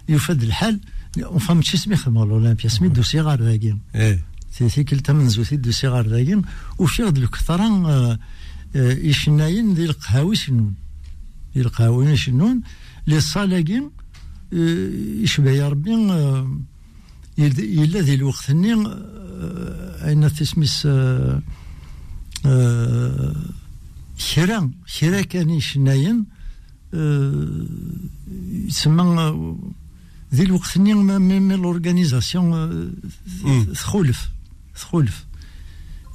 يفاد 0.09 0.43
الحال. 0.43 0.79
اونفا 1.17 1.53
ماشي 1.53 1.77
سمي 1.77 1.93
يخدم 1.93 2.17
على 2.17 2.27
الأولمبيا 2.27 2.69
سمي 2.69 2.87
دوسي 2.87 3.21
غار 3.21 3.41
ذاكين 3.41 3.79
إيه. 3.95 4.23
تي 4.57 4.83
تي 4.83 5.13
من 5.13 5.27
دو 5.51 5.71
صغار 5.71 6.07
داين 6.07 6.41
وفي 6.77 7.03
غد 7.03 7.17
الكثرة 7.17 7.63
آه، 7.63 8.19
آه، 8.75 8.91
يشناين 8.91 9.73
ديال 9.73 9.89
القهاوي 9.89 10.35
شنون؟ 10.35 10.73
ديال 11.55 11.65
القهاوي 11.65 12.17
شنون؟ 12.17 12.61
لي 13.07 13.21
صالاكين 13.21 13.89
آه، 14.53 14.89
يشبه 15.23 15.51
يا 15.51 15.69
ربي 15.69 15.93
آه، 15.95 16.57
يد- 17.37 17.59
يلا 17.59 17.99
ذي 17.99 18.13
الوقت 18.13 18.51
ني 18.51 18.73
آه، 18.73 20.07
أين 20.07 20.33
تسميس 20.33 20.83
آه، 20.85 21.41
آه، 22.45 23.35
كرا 24.35 24.71
كرا 24.99 25.21
كان 25.21 25.49
يشناين 25.49 26.25
آه، 26.93 27.65
يسمى 28.51 29.01
آه، 29.01 29.57
ذي 30.33 30.43
الوقت 30.43 30.77
ني 30.77 30.93
من 30.93 31.51
لورغانيزاسيون 31.51 32.45
مم. 33.43 33.63
تخولف. 33.73 34.29
تخولف. 34.75 35.25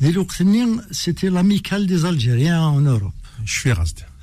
ذي 0.03 0.09
الوقت 0.11 0.43
ني 0.43 0.81
سيتي 0.91 1.29
لاميكال 1.29 1.87
دي 1.87 1.97
زالجيريان 1.99 2.55
أون 2.55 2.87
أوروب. 2.87 3.13
شفي 3.45 3.73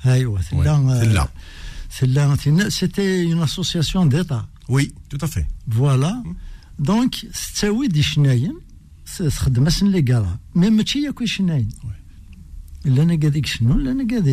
غازد 0.04 0.16
ايوا 0.16 0.40
ثلا 0.40 1.00
ثلا. 1.00 1.28
ثلا 1.90 2.36
ثلا 2.36 2.68
سيتي 2.68 3.32
اون 3.32 3.42
اسوسياسيون 3.42 4.08
ديتا 4.08 4.46
وي 4.68 4.92
تو 5.10 5.26
افي 5.26 5.44
فوالا 5.70 6.24
دونك 6.78 7.14
تساوي 7.14 7.88
دي 7.88 8.02
شناين 8.02 8.56
تخدم 9.18 9.66
اسن 9.66 9.86
لي 9.86 10.02
كالا 10.02 10.36
مي 10.54 10.70
ماشي 10.70 11.02
ياك 11.02 11.24
شناين 11.24 11.68
لا 12.84 13.02
أنا 13.02 13.16
قاعد 13.20 13.46
شنو 13.46 13.74
لا 13.74 13.90
أنا 13.90 14.06
قاعد 14.10 14.28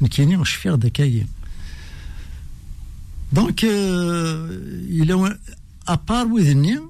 نكيني 0.00 0.36
نشفيغ 0.36 0.74
داكاي 0.74 1.26
دونك 3.32 3.64
إلى 3.64 5.38
ابار 5.88 6.26
وذني 6.26 6.80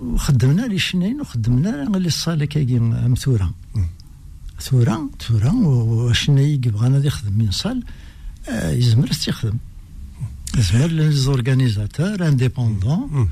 وخدمنا 0.00 0.62
لي 0.62 0.78
شناين 0.78 1.20
وخدمنا 1.20 1.98
لي 1.98 2.06
الصاله 2.06 2.44
كاين 2.44 2.94
ام 2.94 3.14
ثوره 4.60 5.10
ثوره 5.22 5.54
ثوره 5.54 5.54
وشناي 5.54 6.56
بغانا 6.56 7.06
يخدم 7.06 7.32
من 7.32 7.50
صال 7.50 7.84
آه، 8.48 8.70
يزمر 8.70 9.10
يخدم 9.28 9.58
يزمر 10.58 10.86
لي 10.86 11.12
زورغانيزاتور 11.12 12.28
انديبوندون 12.28 13.30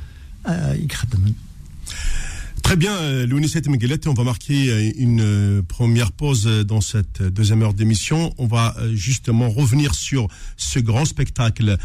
يخدم 0.73 1.33
Très 2.73 2.79
bien, 2.79 2.97
euh, 2.97 3.27
Lounisette 3.27 3.69
Miguelette, 3.69 4.07
on 4.07 4.15
va 4.15 4.25
marquer 4.25 4.71
euh, 4.71 4.93
une 4.97 5.21
euh, 5.21 5.63
première 5.63 6.11
pause 6.11 6.47
dans 6.67 6.81
cette 6.81 7.23
deuxième 7.23 7.61
heure 7.61 7.75
d'émission. 7.75 8.33
On 8.39 8.47
va 8.47 8.75
justement 8.95 9.51
revenir 9.51 9.95
sur 9.95 10.27
ce 10.57 10.79
grand 10.79 11.05
spectacle 11.05 11.77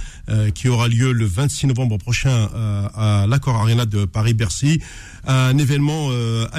qui 0.56 0.69
aura 0.69 0.88
lieu 0.88 1.12
le 1.12 1.26
26 1.26 1.67
novembre 1.67 1.97
prochain 1.97 2.50
à 2.95 3.26
l'Accord 3.28 3.58
Arena 3.58 3.86
de 3.86 4.06
Paris-Bercy. 4.06 4.80
Un 5.26 5.58
événement 5.58 6.10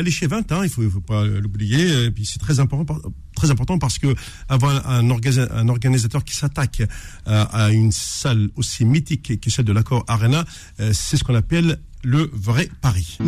l'échelle 0.03 0.29
20, 0.29 0.53
hein, 0.53 0.61
il 0.65 0.85
il 0.85 0.91
faut 0.91 1.01
pas 1.01 1.25
l'oublier. 1.25 2.11
C'est 2.25 2.39
très 2.39 2.61
important, 2.61 2.99
très 3.35 3.51
important 3.51 3.79
parce 3.79 3.99
que 3.99 4.15
avoir 4.49 4.87
un, 4.89 5.09
un 5.11 5.69
organisateur 5.69 6.25
qui 6.25 6.37
s'attaque 6.37 6.83
à 7.27 7.71
une 7.71 7.93
salle 7.93 8.51
aussi 8.57 8.85
mythique 8.85 9.41
que 9.41 9.51
celle 9.51 9.65
de 9.65 9.73
l'Accord 9.73 10.05
Arena, 10.07 10.45
c'est 10.79 11.17
ce 11.17 11.25
qu'on 11.25 11.35
appelle 11.35 11.79
le 12.03 12.31
vrai 12.33 12.69
Paris. 12.81 13.19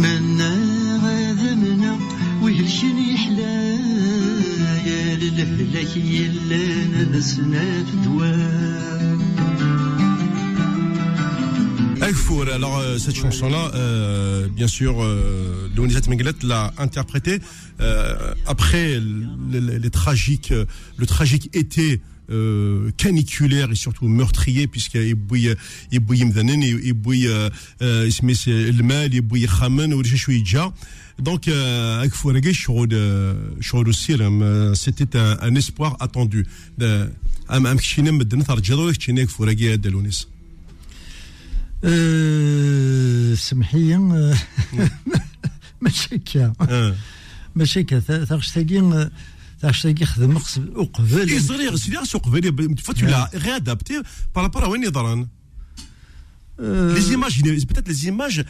Alors 12.53 12.79
euh, 12.79 12.99
cette 12.99 13.17
chanson-là, 13.17 13.71
euh, 13.75 14.49
bien 14.49 14.67
sûr, 14.67 15.03
euh, 15.03 15.69
Lounisette 15.77 16.09
Mengelet 16.09 16.33
l'a 16.43 16.73
interprétée 16.79 17.41
euh, 17.81 18.35
après 18.47 19.01
les, 19.51 19.79
les 19.79 19.91
tragiques, 19.91 20.53
le 20.97 21.07
tragique 21.07 21.51
été 21.55 22.01
euh, 22.32 22.92
caniculaire 22.98 23.72
et 23.72 23.76
surtout 23.76 24.08
meurtrier 24.08 24.68
puisqu'il 24.68 25.16
bouille 25.16 25.54
il 25.92 26.00
bouille 26.00 26.26
mdanen 26.26 26.62
il 26.64 26.94
bouille 26.94 27.30
اسمه 27.82 28.36
المال 28.48 29.14
يبوي 29.16 29.48
خمن 29.48 29.94
ولا 29.94 30.16
شوي 30.16 30.36
يجا 30.36 30.74
donc 31.22 31.48
euh, 31.48 32.04
Elfour, 32.04 32.32
رجع 32.32 32.52
شعور 32.52 32.88
شعور 33.62 33.90
السيرم 33.90 34.44
euh, 34.44 34.76
c'était 34.76 35.18
un, 35.18 35.38
un 35.42 35.56
espoir 35.56 35.98
attendu 36.00 36.46
de 36.78 37.10
ام 37.52 37.68
ام 37.68 37.78
كشينا 37.78 38.12
مدنا 38.12 38.44
ترجعوا 38.44 38.92
كشينا 38.92 39.26
Elfour, 39.26 39.42
رجع 39.42 39.76
دلونيس 39.76 40.28
أه، 41.84 43.34
سمحية 43.34 43.96
أه، 43.96 44.38
ماشي 45.82 46.18
كا 46.18 46.54
آه. 46.62 46.96
ماشي 47.56 47.84
كا 47.84 48.00
تاغشتاكي 48.00 48.26
تاغشتاكي 48.26 49.10
tu 52.95 53.07
l'as 53.07 53.31
réadapté 53.33 53.95
par 54.33 54.43
rapport 54.43 54.65
à 54.65 54.71
Winnie 54.71 54.89
euh. 56.61 56.95
Les 56.95 57.13
images, 57.13 57.41
peut-être 57.43 57.89
les 57.89 58.07
images, 58.07 58.45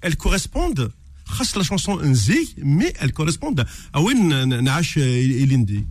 elles 0.00 0.16
correspondent 0.16 0.92
à 1.26 1.58
la 1.58 1.64
chanson 1.64 2.00
Nzi, 2.00 2.54
mais 2.62 2.92
elles 3.00 3.12
correspondent 3.12 3.64
à 3.92 4.02
Win 4.02 4.44
Nash 4.60 4.96
et 4.96 5.46
Lindy. 5.46 5.84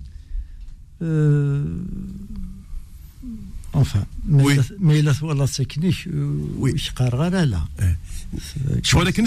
Enfin, 3.73 4.05
mais, 4.25 4.43
oui. 4.43 4.55
mais 4.79 5.01
la, 5.01 5.13
la 5.35 5.47
technique, 5.47 6.07
euh, 6.07 6.31
oui. 6.57 6.73
je 6.77 6.91
crois 6.91 7.07
eh. 9.07 9.11
que 9.11 9.21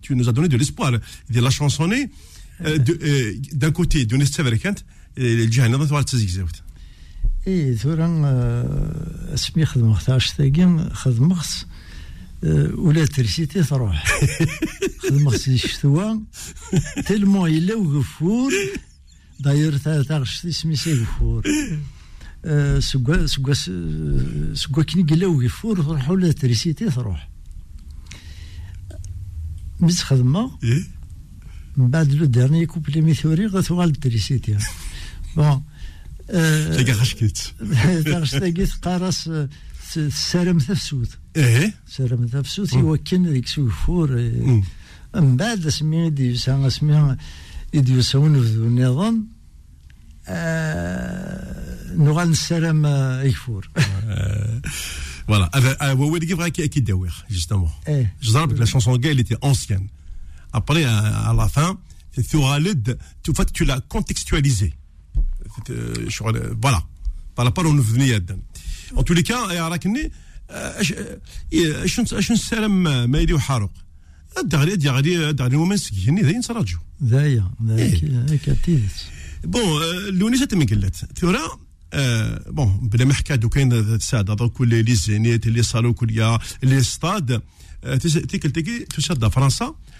tu 0.00 0.14
nous 0.14 0.28
as 0.28 0.32
donné 0.32 0.48
de 0.48 0.56
l'espoir. 0.56 0.92
La 1.34 1.50
chansonnée, 1.50 2.08
de 2.62 4.16
Nesteverkant, 4.16 4.74
et 5.16 5.36
le 5.36 5.44
Djihana, 5.50 5.78
dans 5.78 5.98
le 5.98 6.04
Tzazigzawt. 6.04 6.62
اي 7.46 7.76
ثورا 7.76 8.06
اسمي 9.34 9.66
خدمت 9.66 10.10
عشتاقي 10.10 10.90
خدمت 10.92 11.66
آه، 12.44 12.74
ولا 12.74 13.04
ترسيتي 13.04 13.62
تروح 13.62 14.20
خدمت 14.98 15.48
الشتوى 15.48 16.20
تلمو 17.06 17.46
الا 17.46 17.74
وغفور 17.74 18.52
داير 19.40 19.76
تا 19.76 20.02
تاغشتي 20.02 20.52
سميسي 20.52 20.94
غفور 20.94 21.44
آه، 22.44 22.78
سكوا 22.78 23.26
سكوا 23.26 23.54
سكوا 24.54 24.82
كني 24.82 25.02
قلا 25.02 25.26
وغفور 25.26 25.82
تروح 25.82 26.10
ولا 26.10 26.32
ترسيتي 26.32 26.90
تروح 26.90 27.30
خدمه 30.02 30.58
إيه 30.64 30.99
من 31.80 31.90
بعد 31.90 32.12
لو 32.12 32.24
ديرني 32.24 32.66
كوبلي 32.66 33.00
ميثوري 33.00 33.46
غتوغال 33.46 33.92
تريسيتي 33.92 34.56
بون 35.36 35.62
آه، 36.30 36.76
تلقى 36.76 36.92
خشكيت. 36.92 37.38
تاغشتاقي 38.04 38.66
تقارس 38.66 39.30
السلام 39.96 40.58
تفسوت 40.58 41.08
إيه 41.36 41.74
سلام 41.88 42.26
تفسوت 42.26 42.74
مم. 42.74 42.80
يوكن 42.80 43.32
ديك 43.32 43.46
سوفور 43.46 44.10
مم. 44.16 44.62
من 45.14 45.36
بعد 45.36 45.66
اسمي 45.66 46.10
ديوسا 46.10 46.66
اسمي 46.66 47.16
ديوسا 47.74 48.18
ونفذو 48.18 48.64
النظام 48.64 49.26
آه، 50.28 51.94
نغال 51.96 52.28
السلام 52.30 52.86
آه، 52.86 53.22
يفور 53.22 53.70
Voilà. 55.30 55.48
Avec- 55.58 55.78
euh, 55.80 55.94
ouais, 55.94 56.08
ouais, 56.10 56.18
les 56.20 56.26
gars, 56.26 56.50
qui 56.50 56.68
qui 56.74 56.82
d'ailleurs, 56.82 57.18
justement. 57.30 57.70
إيه 57.88 58.14
Je 58.20 58.30
vous 58.30 58.36
rappelle 58.38 58.56
que 58.56 58.60
la 58.60 58.66
chanson 58.66 58.96
gay, 58.96 59.10
elle 59.12 59.20
était 59.20 59.36
ancienne. 59.42 59.86
Après, 60.52 60.84
à, 60.84 60.96
à 61.30 61.32
la 61.40 61.48
fin, 61.48 61.70
tu 62.30 62.38
Khaled, 62.38 62.98
tu, 63.22 63.30
en 63.30 63.34
fait, 63.34 63.52
tu 63.52 63.64
l'as 63.64 63.80
contextualisé. 63.94 64.68
Euh, 65.70 66.08
sur 66.16 66.26
le- 66.32 66.56
Voilà. 66.64 66.80
Par 67.36 67.44
rapport 67.44 67.66
au 67.66 67.72
nouveau 67.72 67.96
En 68.96 69.02
tous 69.02 69.14
les 69.14 69.22
cas, 69.22 69.42
يا 69.52 69.68
راكني 69.68 70.10
شنو 71.84 72.06
شنو 72.20 72.36
السلام 72.36 72.82
ما 73.10 73.18
يلي 73.18 73.32
وحارق 73.32 73.70
الدغري 74.38 74.72
الدغري 74.72 75.28
الدغري 75.30 75.56
وما 75.56 75.74
نسكيني 75.74 76.22
ذاين 76.22 76.40
تراجعوا 76.40 76.82
ذايا 77.04 77.50
ذاك 77.66 78.04
هيك 78.30 78.56
تيدت 78.64 78.90
بون 79.44 79.82
لونيسا 80.08 80.44
تمن 80.44 80.66
قلت 80.66 80.96
ثورا 81.18 81.58
آه، 81.92 82.44
بون 82.50 82.88
بلا 82.88 83.04
ما 83.04 83.14
حكى 83.14 83.36
دو 83.36 83.48
كاين 83.48 83.98
تساعد 83.98 84.30
هذا 84.30 84.46
كل 84.46 84.84
لي 84.84 84.94
زينيت 84.94 85.46
لي 85.46 85.62
صالو 85.62 85.94
كل 85.94 86.10
يا 86.18 86.38
لي 86.62 86.82
ستاد 86.82 87.42
آه، 87.84 87.96
تس- 87.96 88.12
تيكل 88.12 88.50
تيكي 88.50 88.78
تساعد 88.84 89.28
فرنسا 89.28 89.64
آه، 89.64 89.74
ايوا 89.74 89.74
كنا 89.74 89.99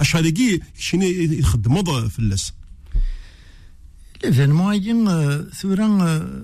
اش 0.00 0.16
هذاكي 0.16 0.60
شنو 0.78 1.02
يخدموا 1.02 2.08
في 2.08 2.18
اللاس 2.18 2.52
ليفينمون 4.24 4.74
يجي 4.74 4.92
آه، 4.92 5.46
ثورا 5.60 5.86
آه، 6.02 6.42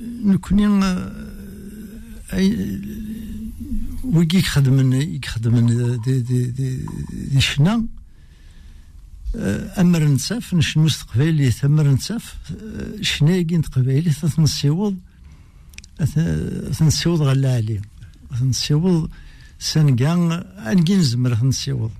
نكوني 0.00 0.66
آه، 0.66 1.12
أي 2.32 2.80
ويجي 4.04 4.38
يخدم 4.38 4.92
يخدم 4.92 5.66
دي 6.04 6.20
دي 6.20 6.50
دي, 6.50 6.84
دي 7.12 7.40
شنا. 7.40 7.86
أمر 9.78 10.04
نساف 10.04 10.54
نشنو 10.54 10.88
تقبايلي 10.88 11.52
أمر 11.64 11.86
نساف 11.86 12.34
شنا 13.00 13.36
يجي 13.36 13.58
تقبايلي 13.58 14.10
تنسيوض 14.36 14.96
تنسيوض 16.78 17.22
غلا 17.22 17.54
عليه. 17.54 17.82
تنسيوض 18.40 19.10
سنقان 19.58 20.32
انجي 20.32 20.96
نزمر 20.96 21.34
تنسيوض 21.34 21.90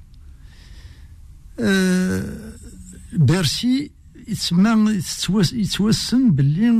بيرسي 3.12 3.90
يتسمى 4.28 4.92
يتوس- 5.00 5.52
يتوسم 5.52 6.30
باللي 6.32 6.70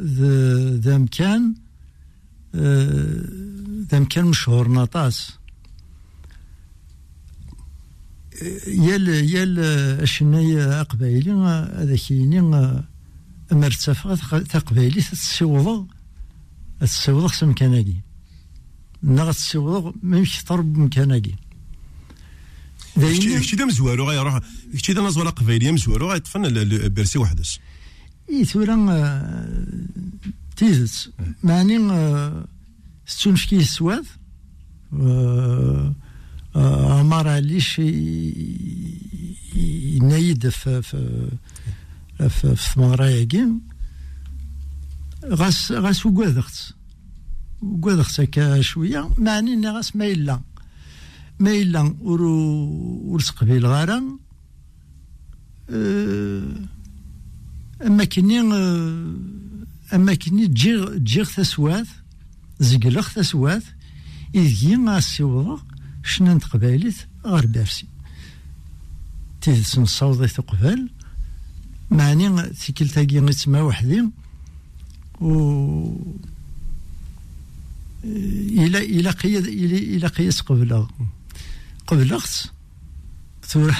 ذا- 0.00 0.76
ذا 0.76 0.98
مكان 0.98 1.54
آه، 2.54 3.24
ذا 3.90 3.98
مكان 3.98 4.24
مشهور 4.24 4.68
ناطاس. 4.68 5.30
آه، 8.42 8.68
يال 8.68 9.08
يال 9.08 9.58
الشناية 10.02 10.80
أقبايلي 10.80 11.30
هذا 11.32 11.96
كيني 11.96 12.40
مرتفع 13.52 14.14
تقبايلي 14.38 15.00
تتسوض 15.00 15.86
تتسوض 16.80 17.26
خص 17.26 17.44
مكاناكي 17.44 18.00
نغا 19.02 19.32
تتسوض 19.32 19.94
ما 20.02 20.18
يمشي 20.18 20.44
تضرب 20.44 20.78
مكاناكي 20.78 21.34
كشتي 22.96 23.56
دا 23.56 23.64
مزوارو 23.64 24.08
غيروح 24.08 24.40
كشتي 24.74 24.92
دا 24.92 25.02
نزوار 25.02 25.28
قبايليه 25.28 25.70
مزوارو 25.70 26.12
غيطفن 26.12 26.64
بيرسي 26.88 27.18
وحدس 27.18 27.58
اي 28.30 28.44
ثورا 28.44 28.76
تيزت 30.56 31.12
معني 31.42 31.76
آه، 31.76 32.44
ستون 33.06 33.36
شكي 33.36 33.56
السواد 33.56 34.04
عمر 36.54 37.28
عليش 37.28 37.78
ينايد 39.94 40.48
في 40.48 40.82
في 40.82 41.28
في 42.28 42.56
ثمغرايا 42.56 43.60
غاس 45.24 45.72
غاس 45.72 46.06
وكواذخت 46.06 46.74
وكواذخت 47.62 48.20
هكا 48.20 48.60
شوية 48.60 49.10
معني 49.18 49.68
غاس 49.68 49.96
ما 49.96 50.06
الا 50.06 50.40
ما 51.42 51.50
الا 51.50 51.94
ورو 52.00 52.34
ورسقبيل 53.04 53.66
غارا 53.66 54.02
أه 55.70 56.42
أما 57.86 58.04
كني 58.04 58.40
آه، 58.40 59.14
أما 59.94 60.14
كني 60.14 60.46
تجيغ 60.46 60.96
تجيغ 60.98 61.24
تسوات 61.24 61.86
زقلخ 62.60 63.14
تسوات 63.14 63.62
إذ 64.34 64.76
ما 64.76 65.00
سيوضا 65.00 65.62
شنا 66.04 66.38
تقبايليت 66.38 66.96
غير 67.26 67.46
بارسي. 67.46 67.86
تيدس 69.40 69.78
نصوضي 69.78 70.28
تقبال 70.28 70.90
معني 71.90 72.42
تيكلتاكي 72.42 73.20
نتسمى 73.20 73.60
وحدي 73.60 74.08
و 75.20 75.32
إلى 78.04 78.78
إلى 78.78 79.10
قيد 79.10 79.46
إلى 79.46 79.76
إلى 79.76 80.06
قياس 80.06 80.40
قبلها 80.40 80.88
قبلغت 81.86 82.52
ثور 83.46 83.74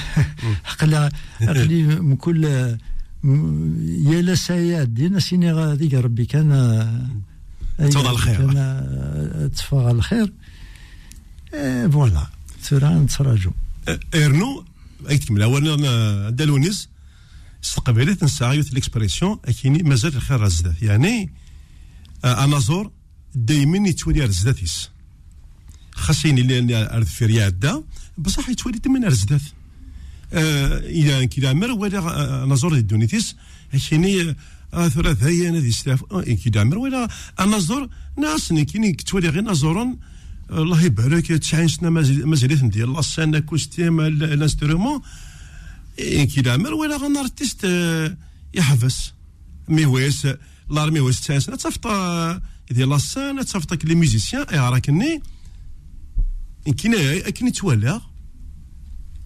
عقلا 0.65 1.11
عقلي 1.41 1.83
من 1.83 2.15
كل 2.15 2.43
يا 2.43 4.21
لا 4.21 4.35
سايات 4.35 4.87
دينا 4.87 5.19
سيني 5.19 5.51
غادي 5.51 5.97
ربي 5.97 6.25
كان 6.25 6.49
تفضل 7.77 8.11
الخير. 8.11 8.35
كان 8.37 8.57
آه، 8.57 9.47
تفضل 9.47 9.95
الخير. 9.95 10.33
آه، 11.55 11.87
فوالا. 11.87 12.27
ثورا 12.61 12.89
نتراجو. 12.89 13.51
إيرنو 14.13 14.65
أي 15.09 15.17
تكمل. 15.17 15.41
اولا 15.41 16.29
دالونيز 16.29 16.89
استقبلت 17.63 18.23
نساعيوت 18.23 18.73
ليكسبريسيون 18.73 19.39
أكيني 19.45 19.83
مازال 19.83 20.15
الخير 20.15 20.39
رزدات 20.39 20.81
يعني 20.81 21.33
آه، 22.25 22.43
أنازور 22.43 22.91
دايما 23.35 23.89
يتولي 23.89 24.21
رزداتيس 24.25 24.89
خاصين 25.95 26.37
اللي 26.37 26.89
ارض 26.95 27.05
في 27.05 27.25
رياده. 27.25 27.83
بصح 28.17 28.49
يتولي 28.49 28.77
دايما 28.77 29.07
رزدات 29.07 29.41
آه، 30.33 30.77
إلى 30.77 31.27
كلا 31.27 31.53
مر 31.53 31.71
ولا 31.71 31.99
آه، 31.99 32.43
انازور 32.43 32.79
دونيتيس 32.79 33.35
آه، 34.73 34.87
ثلاث 34.87 35.23
هي 35.23 35.49
أنا 35.49 35.59
دي 35.59 35.71
ستاف. 35.71 36.03
كلا 36.45 36.63
مر 36.63 36.77
ولا 36.77 37.07
انازور 37.39 37.89
ناس 38.17 38.53
كيني 38.53 38.93
تولي 38.93 39.29
غير 39.29 39.41
نازورون 39.41 39.99
الله 40.51 40.83
يبارك 40.83 41.27
90 41.27 41.67
سنه 41.67 41.89
مازال 41.89 42.65
ندير. 42.65 42.87
لا 42.87 43.01
سان 43.01 43.35
اكوستيم 43.35 43.99
الانسترومون. 43.99 45.01
كي 45.97 46.41
دامر 46.41 46.73
ولا 46.73 46.97
غن 46.97 47.17
ارتيست 47.17 47.65
آه، 47.65 48.17
يحفظ 48.53 48.95
ميويس 49.67 50.27
لار 50.69 50.91
ميويس 50.91 51.21
90 51.21 51.39
سنه 51.39 51.55
تصفط 51.55 51.87
ديال 52.71 52.89
لا 52.89 52.97
سان 52.97 53.45
تصفط 53.45 53.85
لي 53.85 53.95
ميوزيسيان 53.95 54.45
راكني 54.53 55.21
كاين 56.71 56.95
اكن 57.25 57.47
يتولى 57.47 58.01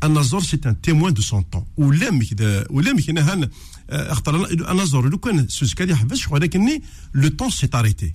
النظر 0.04 0.42
سي 0.42 0.60
أن 0.66 0.82
تيموان 0.82 1.14
دو 1.14 1.22
سون 1.22 1.42
طون. 1.42 1.66
ولا 1.78 2.12
مك 2.12 2.34
دا 2.34 2.68
ولا 2.70 2.94
مك 2.94 3.10
إنا 3.10 3.32
هان 3.34 3.44
آه، 3.90 4.12
اختار 4.12 4.52
النظر 4.52 5.10
لو 5.10 5.18
كان 5.18 5.48
سوسكا 5.48 5.86
دي 5.86 5.96
حبس 5.96 6.32
ولكن 6.32 6.82
لو 7.14 7.30
طون 7.30 7.50
سي 7.50 7.70
اريتي 7.74 8.14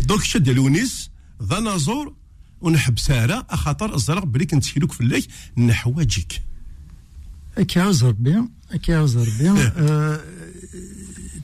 دونك 0.00 0.22
شد 0.22 0.48
لونيس 0.48 1.10
ذا 1.42 1.60
نظر 1.60 2.12
ونحب 2.60 2.98
سارة 2.98 3.46
خاطر 3.50 3.94
الزرق 3.94 4.24
بلي 4.24 4.46
في 4.92 5.00
الليل 5.00 5.26
نحواجك 5.56 6.42
أكي 7.58 7.80
عاوز 7.80 8.04
ربي 8.04 8.42
أكي 8.70 8.94
عاوز 8.94 9.16
ربي 9.16 9.50
آه، 9.50 10.20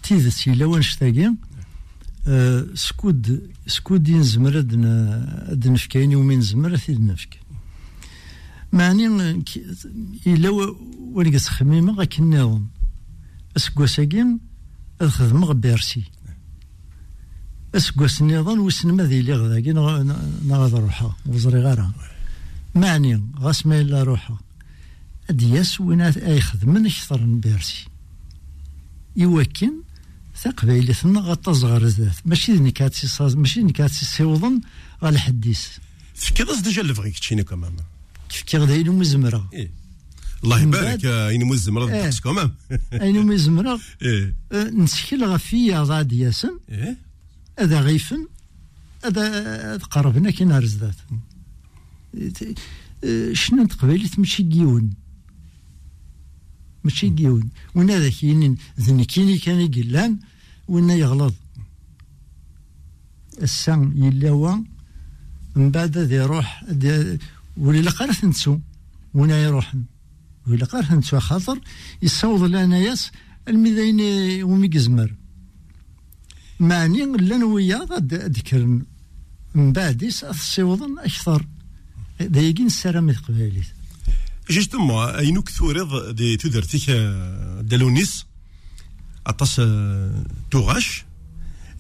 تيدت 0.03 0.47
إلا 0.47 0.67
آه، 2.27 2.67
سكود 2.75 3.51
سكود 3.67 4.09
ينزمر 4.09 4.59
أدن 4.59 5.73
نفكاين 5.73 6.13
يومين 6.13 6.41
زمر 6.41 6.75
أثيد 6.75 7.01
نفك 7.01 7.41
معني 8.73 9.07
إلا 10.27 10.49
و- 10.51 10.77
ولقيت 11.13 11.43
خميمة 11.49 11.93
غاك 11.95 12.19
النظام. 12.19 12.69
أسكواساكين 13.57 14.39
أد 15.01 15.09
خدمة 15.09 15.53
بيرسي 15.53 16.03
أسكواس 17.75 18.21
النظام 18.21 18.61
وسن 18.61 18.93
ما 18.93 19.03
ذي 19.05 19.21
اللي 19.21 19.33
غداكي 19.35 19.73
نغاد 19.73 20.75
روحها 20.75 21.17
وزري 21.27 21.61
غارها 21.61 21.93
معني 22.75 23.23
غاس 23.39 23.67
إلا 23.67 24.03
روحها 24.03 24.39
أدياس 25.31 25.81
وين 25.81 26.01
أي 26.01 26.41
خدمة 26.41 26.87
أكثر 26.87 27.27
من 27.27 27.41
بيرسي 27.41 27.87
يوكن 29.17 29.73
تقبيلي 30.45 30.93
ثنا 30.95 31.21
غتصغر 31.21 31.85
ذات 31.87 32.17
ماشي 32.25 32.53
نكاتي 32.53 33.07
صاز 33.07 33.37
ماشي 33.37 33.63
نكاتي 33.63 34.05
سيوضن 34.05 34.61
غا 35.03 35.09
الحديث 35.09 35.69
تفكر 36.15 36.55
ديجا 36.61 36.83
اللي 36.83 36.93
بغيك 36.93 37.19
تشيني 37.19 37.45
كمان 37.45 37.73
كيف 38.29 38.61
غدا 38.61 38.91
مزمرة 38.91 39.49
إيه. 39.53 39.71
الله 40.45 40.63
يبارك 40.63 41.07
بعد- 41.07 41.07
إني 41.07 41.45
مزم 41.45 41.79
إيه. 41.79 42.05
راه 42.05 42.11
كمان 42.25 42.51
أين 42.93 43.27
مزمرة 43.27 43.81
إيه. 44.03 44.35
أه، 44.53 44.71
نسكل 44.71 45.25
غفية 45.25 45.83
غاد 45.83 46.13
ياسن. 46.13 46.59
إيه. 46.71 46.97
هذا 47.59 47.81
غيفن 47.81 48.27
هذا 49.05 49.77
قربنا 49.77 50.31
كي 50.31 50.45
نهار 50.45 50.65
زدات 50.65 50.95
أه، 53.05 53.33
شنو 53.33 53.67
تقبيلي 53.67 54.11
ماشي 54.19 54.43
كيون 54.43 54.91
ماشي 56.85 57.11
كيون 57.11 57.49
وين 57.75 57.91
هذا 57.91 58.11
كاين 58.11 58.57
ذني 58.81 59.05
كيني 59.05 59.39
كان 59.39 59.61
يقلان 59.61 60.19
وين 60.69 60.91
يغلط. 60.91 61.35
السان 63.43 63.93
يلاوى 64.05 64.65
من 65.57 65.71
بعد 65.71 65.99
ذي 65.99 66.15
يروح 66.15 66.65
ذي- 66.71 67.19
ولا 67.57 67.91
قارث 67.91 68.25
نتسو 68.25 68.59
وين 69.15 69.31
يروح؟ 69.31 69.75
ولا 70.47 70.65
قارث 70.65 70.93
نتسو 70.93 71.21
خاطر 71.21 71.61
يصوض 72.03 72.43
لنا 72.43 72.79
ياس 72.79 73.11
الميدين 73.49 74.01
ومي 74.45 74.71
يزمر 74.75 75.15
معني 76.61 77.05
لأن 77.17 77.43
ويا 77.43 77.85
ذكرن 78.13 78.83
من 79.55 79.73
بعد 79.73 80.03
الصيوضن 80.03 80.99
أكثر. 80.99 81.47
دايقين 82.21 82.67
السلام 82.67 83.11
القبائلي 83.11 83.63
جوستومون 84.51 85.05
اينوك 85.09 85.49
ثوريض 85.49 86.15
دي 86.15 86.37
تودرتيك 86.37 86.91
دالونيس 87.61 88.27
اطاس 89.27 89.59
آه، 89.61 90.25
توغاش 90.51 91.05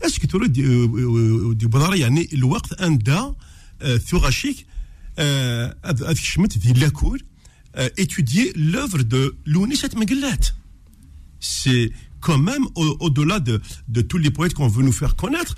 اسكو 0.02 0.26
توريد 0.26 0.52
دي, 0.52 0.64
آه، 0.66 1.52
دي 1.54 1.66
بضارة 1.66 1.96
يعني 1.96 2.28
الوقت 2.32 2.72
ان 2.72 2.98
دا 2.98 3.34
آه، 3.82 3.96
ثوغاشيك 3.96 4.66
آه، 5.18 5.76
هذ 5.84 6.04
هذ 6.04 6.12
كشمت 6.14 6.58
دي 6.58 6.72
لاكور 6.72 7.18
étudier 8.04 8.46
l'œuvre 8.72 9.02
de 9.14 9.22
Lounis 9.52 9.80
et 9.86 9.96
Megillat. 10.00 10.42
C'est 11.40 11.90
quand 12.20 12.38
même 12.50 12.64
au- 12.82 12.96
au-delà 13.06 13.38
de, 13.48 13.54
de 13.96 14.00
tous 14.10 14.18
les 14.24 14.30
poètes 14.30 14.54
qu'on 14.54 14.68
veut 14.76 14.84
nous 14.88 14.92
faire 15.02 15.14
connaître, 15.16 15.54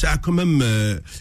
ça 0.00 0.08
a 0.12 0.18
quand 0.18 0.32
même 0.40 0.56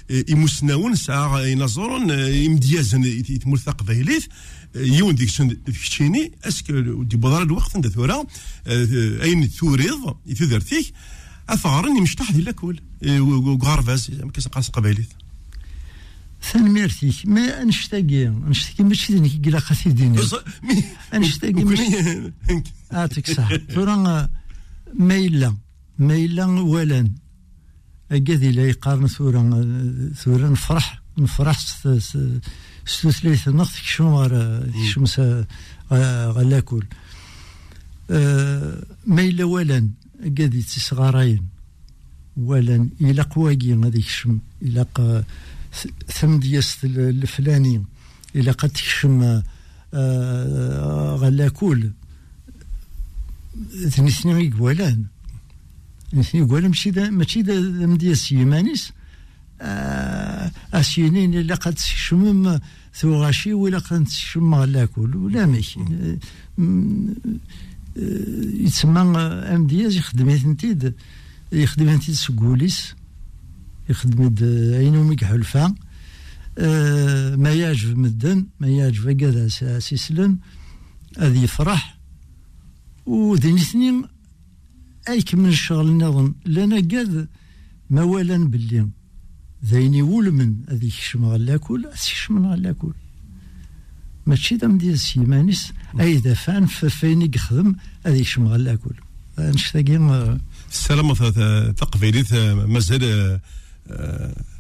يمسناون 0.10 0.96
ساعة 0.96 1.40
ينظرون 1.42 2.10
يمديازن 2.10 3.04
يتملثق 3.04 3.84
فيليث 3.84 4.26
يون 4.76 5.16
ديك 5.16 5.30
تشيني 5.68 6.32
أسكو 6.44 7.04
دي 7.04 7.18
بضار 7.18 7.42
الوقت 7.44 7.76
عند 7.76 7.88
ثورة 7.88 8.28
أين 9.24 9.48
ثوريض 9.48 10.16
يثورتيك 10.26 10.94
اثارن 11.50 11.98
يمشطح 11.98 12.32
دي 12.32 12.42
لاكول 12.42 12.82
وغارفاز 13.20 14.12
كيس 14.34 14.48
قاس 14.48 14.70
قبايليث 14.70 15.08
ثاني 16.52 16.70
ميرتيك 16.70 17.16
ما 17.26 17.64
نشتاقي 17.64 18.26
نشتاقي 18.26 18.84
ماشي 18.84 19.16
ذنك 19.16 19.42
كلا 19.46 19.60
خاصي 19.60 19.90
دينا 19.90 20.22
نشتاقي 21.14 21.64
ماشي 21.64 21.84
اعطيك 22.94 23.32
صح. 23.32 23.56
ثورا 23.56 23.96
ما 24.94 25.16
إلا 25.16 25.56
ما 26.00 26.16
إلا 26.16 26.46
ولا. 26.46 27.12
أكادي 28.12 28.52
لا 28.52 28.68
يقارن 28.68 29.08
ثورا 29.08 29.42
ثورا 30.16 30.50
نفرح 30.50 31.02
نفرح 31.18 31.60
ستثليث 32.92 33.48
نقط 33.48 33.76
كشم 33.86 34.06
غار 34.06 34.64
شمس 34.94 35.22
غلاكل 36.38 36.84
ما 39.08 39.22
إلا 39.22 39.44
ولا 39.44 39.90
أكادي 40.24 40.62
تسغاراين 40.62 41.44
ولا 42.38 42.90
إلا 43.02 43.24
قواقي 43.24 43.74
غادي 43.74 44.02
كشم 44.02 44.40
إلا 44.62 44.86
ثم 46.08 46.40
دياس 46.40 46.78
الفلاني 46.86 47.84
إلا 48.36 48.52
قد 48.52 48.70
تكشم 48.70 49.42
آه، 49.94 51.16
غلاكول. 51.16 51.92
ثنيثني 53.90 54.46
يقولان 54.46 55.06
ثنيثني 56.12 56.42
يقولان 56.42 56.68
ماشي 56.68 56.92
ماشي 56.92 57.42
دا 57.42 57.60
مديا 57.86 58.14
سيمانيس 58.14 58.92
آه، 59.62 59.91
اسينين 60.74 61.34
اللي 61.34 61.54
قد 61.54 61.74
تشمم 61.74 62.60
ثوغاشي 62.94 63.54
ولا 63.54 63.80
قد 63.80 64.04
تشمم 64.04 64.56
غلاكول 64.56 65.16
ولا 65.16 65.46
ماشي 65.46 65.80
يتسمى 68.66 69.02
أم 69.56 69.68
دياز 69.68 69.96
يخدم 69.96 70.38
تنتيد 70.38 70.94
يخدم 71.52 71.86
تنتيد 71.86 72.16
سكوليس 72.16 72.96
يخدم 73.90 74.36
عينو 74.74 75.16
حلفا. 75.22 75.76
آه، 76.58 77.36
ما 77.36 77.54
يعجب 77.54 77.98
مدن 77.98 78.46
ما 78.60 78.68
يعجب 78.68 79.12
كذا 79.12 79.48
سيسلن 79.80 80.38
هذه 81.18 81.44
يفرح. 81.44 81.98
وذين 83.06 83.56
اثنين 83.56 84.04
أي 85.10 85.24
من 85.34 85.50
الشغل 85.50 85.92
نظن 85.92 86.34
لنا 86.46 86.76
قاد 86.76 87.28
ما 87.90 88.04
والا 88.04 88.38
باللي 88.38 88.88
ذين 89.66 89.94
يقول 89.94 90.32
من 90.32 90.56
هذه 90.70 90.86
يكشم 90.86 91.26
غلاكول 91.26 91.86
يكشم 91.86 92.48
غلاكول 92.48 92.94
ماشي 94.26 94.56
دام 94.56 94.78
ديال 94.78 94.94
السيمانيس 94.94 95.74
اي 96.00 96.18
دفان 96.18 96.66
فين 96.66 97.22
يخدم 97.22 97.76
هذه 98.06 98.16
يكشم 98.16 98.48
غلاكول 98.48 98.96
نشتاقي 99.40 99.96
آه، 99.96 100.40
السلام 100.72 101.14
تقبيليث 101.72 102.34
مازال 102.34 103.40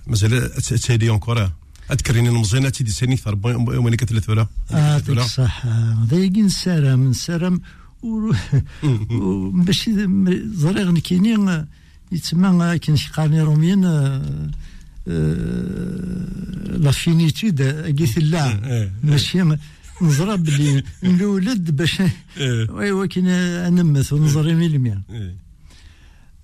مازال 0.07 0.51
تسالي 0.51 1.09
اونكور 1.09 1.51
اذكريني 1.91 2.29
المزينه 2.29 2.69
تيدي 2.69 2.91
ساني 2.91 3.17
ثار 3.17 3.39
وين 3.43 3.95
كتلت 3.95 4.29
ولا 4.29 4.47
يعطيك 4.71 5.17
الصحة 5.17 5.93
ضايقين 6.03 6.45
السلام 6.45 6.99
من 6.99 7.13
سلام 7.13 7.61
باش 9.53 9.89
زريغ 10.45 10.99
كاينين 10.99 11.65
يتسمى 12.11 12.79
كاين 12.79 12.97
شي 12.97 13.09
قاني 13.11 13.41
روميين 13.41 13.83
لا 15.07 16.91
فينيتود 16.91 17.61
قيت 17.61 18.17
لا 18.17 18.89
ماشي 19.03 19.57
نزرى 20.01 20.37
بلي 20.37 20.83
نولد 21.03 21.71
باش 21.71 22.01
ايوا 22.37 23.05
كاين 23.05 23.27
انمث 23.27 24.13
ونزري 24.13 24.55
ميلميا 24.55 25.01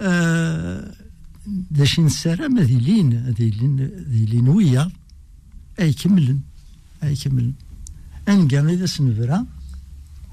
آه، 0.01 0.93
داش 1.71 1.99
نسارة 1.99 2.47
ذي 2.59 2.79
لين 2.79 3.29
ذي 3.37 3.49
لين 3.49 3.75
ذي 4.11 4.25
لين 4.25 4.49
ويا 4.49 4.91
اي 5.79 5.93
كملن 5.93 6.39
اي 7.03 7.15
كملن 7.15 7.53
انقا 8.29 8.59
اذا 8.73 8.85
سنفرا 8.85 9.45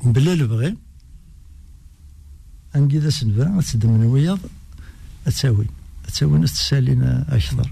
بلا 0.05 0.33
البغي 0.33 0.77
انقا 2.77 2.97
اذا 2.97 3.11
سنفرا 3.11 3.61
تسد 3.61 3.87
من 3.87 4.05
وياض 4.05 4.39
اتساوي 5.27 5.67
اتساوي 6.07 6.39
ناس 6.39 6.53
تسالين 6.53 7.03
أكثر 7.03 7.71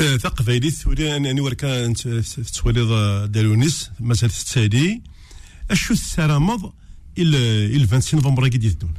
تقبيليث 0.00 0.86
ولي 0.86 1.16
اني 1.16 1.40
وركا 1.40 1.92
تسولي 1.92 3.26
دالونيس 3.26 3.90
مازال 4.00 4.30
تسالي 4.30 5.02
أشو 5.70 5.92
السرامض 5.94 6.72
إلى 7.18 7.86
25 7.86 8.22
نوفمبر 8.22 8.48
كي 8.48 8.66
يدون 8.66 8.94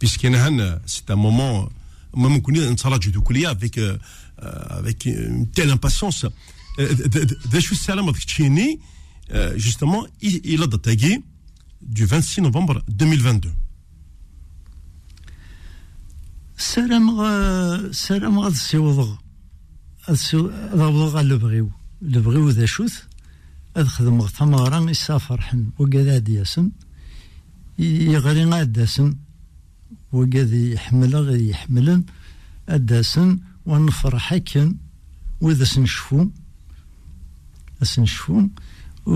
بيسكين 0.00 0.34
هنا 0.34 0.82
سيت 0.86 1.10
ان 1.10 1.18
مومون 1.18 1.68
ما 2.14 2.28
ممكن 2.28 2.52
نتراجع 2.54 3.20
كليا 3.20 3.52
افيك 3.52 3.98
افيك 4.38 5.08
une 5.08 5.46
telle 5.54 5.70
impatience. 5.70 6.26
ذا 7.52 7.60
شو 7.60 7.74
السلام 7.74 8.06
ذاك 8.06 8.24
تشيني 8.24 8.80
جوستومون 9.34 10.08
إلى 10.22 10.66
داتاكي 10.66 11.22
du 11.94 12.06
26 12.06 12.52
novembre 12.52 12.82
2022 12.88 13.54
سلام 16.58 17.10
غا 17.10 17.92
سلام 17.92 18.38
غا 18.38 18.50
تسيوضغ 18.50 19.16
ضوضغ 20.74 21.20
اللي 21.20 21.36
بغيو. 21.36 21.70
اللي 22.02 22.20
بغيو 22.20 22.50
ذا 22.50 22.66
شوث 22.66 23.02
أذ 23.76 23.86
خدمغ 23.86 24.28
ثمارا 24.28 24.90
يسافر 24.90 25.40
حن 25.40 25.70
وقاد 25.78 26.28
ياسن؟ 26.28 26.70
يغري 27.78 28.44
غاداسن 28.44 29.16
وقاد 30.12 30.52
يحمل 30.52 31.16
غادي 31.16 31.48
يحملن. 31.50 32.04
أداسن 32.68 33.38
ونفرح 33.66 34.32
هكن 34.32 34.76
وإذا 35.40 35.64
سنشفو. 35.64 36.28
سنشفو 37.82 38.48
و 39.06 39.14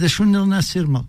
ذا 0.00 0.06
شو 0.06 0.24
نغنا 0.24 0.60
سيرما 0.60 1.04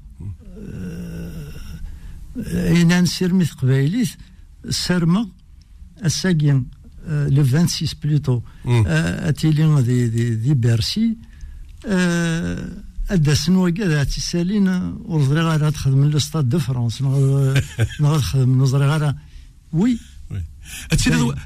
اين 2.37 3.01
نسير 3.01 3.33
مثل 3.33 3.55
قبايليت 3.55 4.09
سرما 4.69 5.27
الساقين 6.05 6.65
لو 7.07 7.45
26 7.45 7.89
بلوتو. 8.03 8.41
اتيلي 8.65 9.81
دي 9.81 10.07
دي 10.07 10.35
دي 10.35 10.53
بيرسي 10.53 11.15
اداسن 13.09 13.55
وكذا 13.55 14.03
تسالين 14.03 14.67
ورزري 15.05 15.41
غير 15.41 15.69
تخدم 15.69 16.05
لستاد 16.05 16.49
دو 16.49 16.59
فرونس 16.59 17.01
نغاد 17.01 17.63
تخدم 18.01 18.63
نزري 18.63 18.85
غير 18.85 19.13
وي 19.73 19.97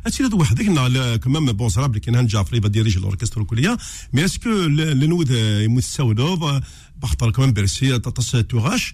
هادشي 0.06 0.24
هذا 0.24 0.36
وحدك 0.36 0.66
نا 0.66 1.16
كمام 1.18 1.52
بون 1.52 1.70
صراب 1.70 1.90
اللي 1.90 2.00
كان 2.00 2.28
جعفري 2.28 2.60
با 2.60 2.68
ديريجي 2.68 3.00
الاوركسترا 3.00 3.42
الكليه 3.42 3.78
مي 4.14 4.26
اسكو 4.26 4.50
لنود 4.50 5.32
يمتساولوف 5.32 6.62
بختار 7.02 7.32
كمان 7.32 7.52
بيرسي 7.54 8.00
تطس 8.00 8.32
توغاش 8.32 8.94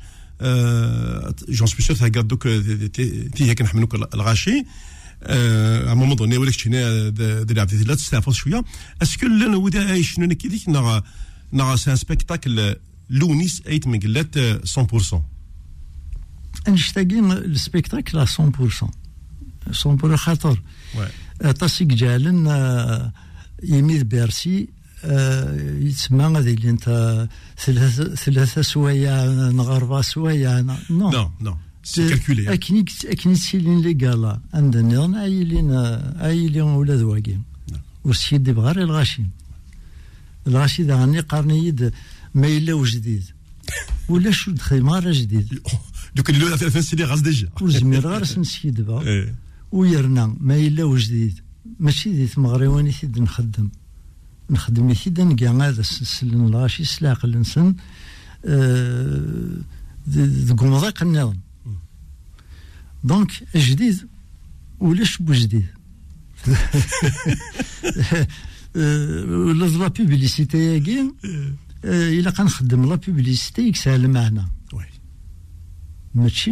جون 1.49 1.67
سبي 1.67 1.83
سور 1.83 1.95
تاكاد 1.95 2.27
دوك 2.27 2.47
تي 2.47 3.29
هيك 3.39 3.61
نحملوك 3.61 3.95
الغاشي. 3.95 4.65
ا 5.23 5.93
مومون 5.93 6.15
دوني 6.15 6.37
ولك 6.37 6.53
شينا 6.53 7.09
دير 7.43 7.59
عبد 7.59 7.73
لا 7.73 7.95
تستعفض 7.95 8.33
شوية. 8.33 8.63
اسكو 9.01 9.25
لنود 9.25 10.01
شنو 10.01 10.35
كيديك 10.35 10.69
نا 10.69 11.03
نا 11.51 11.75
سي 11.75 11.91
ان 11.91 11.95
سبيكتاكل 11.95 12.75
لونيس 13.09 13.61
ايت 13.67 13.87
مقلات 13.87 14.37
100% 14.37 15.21
نشتاقين 16.69 17.31
السبيكتاكل 17.31 18.25
100% 18.25 18.29
100% 19.71 20.15
خاطر. 20.15 20.61
طاسيك 21.59 21.87
جالن 21.87 22.47
آه، 22.47 23.13
يميد 23.63 24.09
بيرسي 24.09 24.61
آه، 24.61 24.80
يتسمى 25.87 26.25
غادي 26.25 26.53
اللي 26.53 26.69
انت 26.69 27.27
ثلاثة 27.65 28.15
ثلاثة 28.15 28.61
سوايع 28.61 29.25
نغربا 29.49 30.01
سوايع 30.01 30.59
نو 30.59 30.75
نو 30.89 31.31
نو 31.41 31.55
سي 31.83 32.09
كالكولي 32.09 32.53
اكني 32.53 32.85
اكني 33.05 33.33
تسيلين 33.33 33.81
لي 33.81 33.93
قالا 33.93 34.39
عندنا 34.53 35.23
ايلين 35.23 35.71
ايلين 35.71 36.61
ولاد 36.61 37.01
واقي 37.01 37.37
وسيد 38.05 38.49
بغار 38.49 38.77
الغاشي 38.81 39.23
الغاشي 40.47 40.83
ذا 40.83 40.95
غني 40.95 41.19
قارني 41.19 41.67
يد 41.67 41.93
ما 42.35 42.47
إلا 42.47 42.73
وجديد 42.73 43.23
ولا 44.09 44.31
شو 44.31 44.51
دخيمار 44.51 45.11
جديد 45.11 45.61
دوك 46.15 46.29
اللي 46.29 46.45
لو 46.45 46.57
في 46.57 46.81
سيدي 46.81 47.03
غاز 47.03 47.19
ديجا 47.19 47.49
وزمير 47.61 48.07
غير 48.07 48.23
سنسيد 48.23 48.81
بغا 48.81 49.01
إيه. 49.01 49.35
ويرنا 49.71 50.35
ما 50.39 50.55
إلا 50.55 50.83
وجديد 50.83 51.39
ماشي 51.79 52.11
دي 52.11 52.27
تمغريواني 52.27 52.91
تيد 52.91 53.19
نخدم 53.19 53.69
نخدم 54.49 54.93
تيد 54.93 55.21
نقا 55.21 55.67
هذا 55.67 55.81
سلن 55.81 56.45
الغاشي 56.47 56.85
سلاقل 56.85 57.39
نسن 57.39 57.75
ذ 60.09 60.53
مضيق 60.63 61.03
النظام. 61.03 61.39
دونك 63.03 63.31
جديد 63.55 64.07
ولاش 64.79 65.17
بوجديد 65.17 65.65
ولا 68.75 69.65
لا 69.77 69.87
بيبليسيتي 69.87 70.57
ياكي 70.57 71.13
إلا 71.83 72.31
كنخدم 72.31 72.89
لا 72.89 72.95
بيبليسيتي 72.95 73.67
يكسال 73.67 74.09
معنا 74.09 74.49
وي. 74.73 74.85
ماشي 76.15 76.51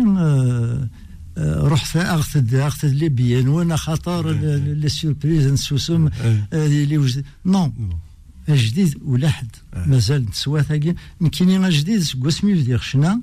آه، 1.37 1.65
آه، 1.65 1.67
رحت 1.67 1.97
اغتد 1.97 2.53
اغتد 2.55 2.93
لي 2.93 3.09
بيان 3.09 3.47
وأنا 3.47 3.75
خاطر 3.75 4.29
إيه. 4.31 4.55
لي 4.73 4.89
سيربريز 4.89 5.47
نسوسم 5.47 6.07
إيه. 6.07 6.47
اللي 6.53 6.97
وجد 6.97 7.25
نو 7.45 7.65
نو. 7.79 7.97
جديد 8.55 8.97
ولا 9.05 9.29
حد 9.29 9.51
إيه. 9.75 9.85
مازال 9.85 10.21
نتسوا 10.21 10.61
ثاقي 10.61 10.95
نكيني 11.21 11.57
غا 11.57 11.69
جديد 11.69 12.01
سكواسمي 12.01 12.53
بدي 12.53 12.77
خشنا 12.77 13.19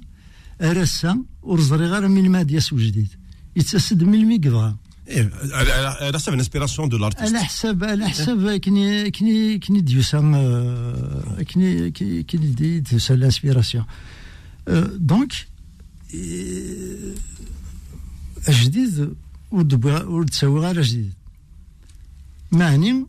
أرسا 0.63 1.19
ورزري 1.43 1.87
غير 1.87 2.09
من 2.09 2.31
ما 2.31 2.43
دياس 2.43 2.73
وجديد 2.73 3.09
يتسد 3.57 4.03
من 4.03 4.15
المي 4.15 4.35
يبغى 4.35 4.77
إيه، 5.09 5.31
elle, 5.31 5.69
elle, 5.69 6.09
elle 6.09 6.17
a 6.17 6.19
ça 6.19 6.33
une 6.33 6.41
inspiration 6.41 6.87
de 6.89 6.97
l'artiste. 6.97 7.23
على 7.35 7.45
حساب 7.45 7.85
على 7.85 8.09
حساب 8.09 8.51
كني 8.57 9.11
كني 9.11 9.59
كني 9.59 9.81
ديوسا 9.81 10.19
آه، 10.35 11.43
كني 11.43 11.91
كني 11.91 12.23
كني 12.23 12.47
دي- 12.47 12.81
ديوسا 12.81 13.13
لانسبيراسيون 13.15 13.85
آه، 14.69 14.91
دونك 14.97 15.33
آه، 18.49 18.65
جديد 18.65 19.15
ودبا 19.51 20.05
وتسوي 20.05 20.61
غير 20.61 20.83
جديد 20.83 21.15
معني 22.53 23.07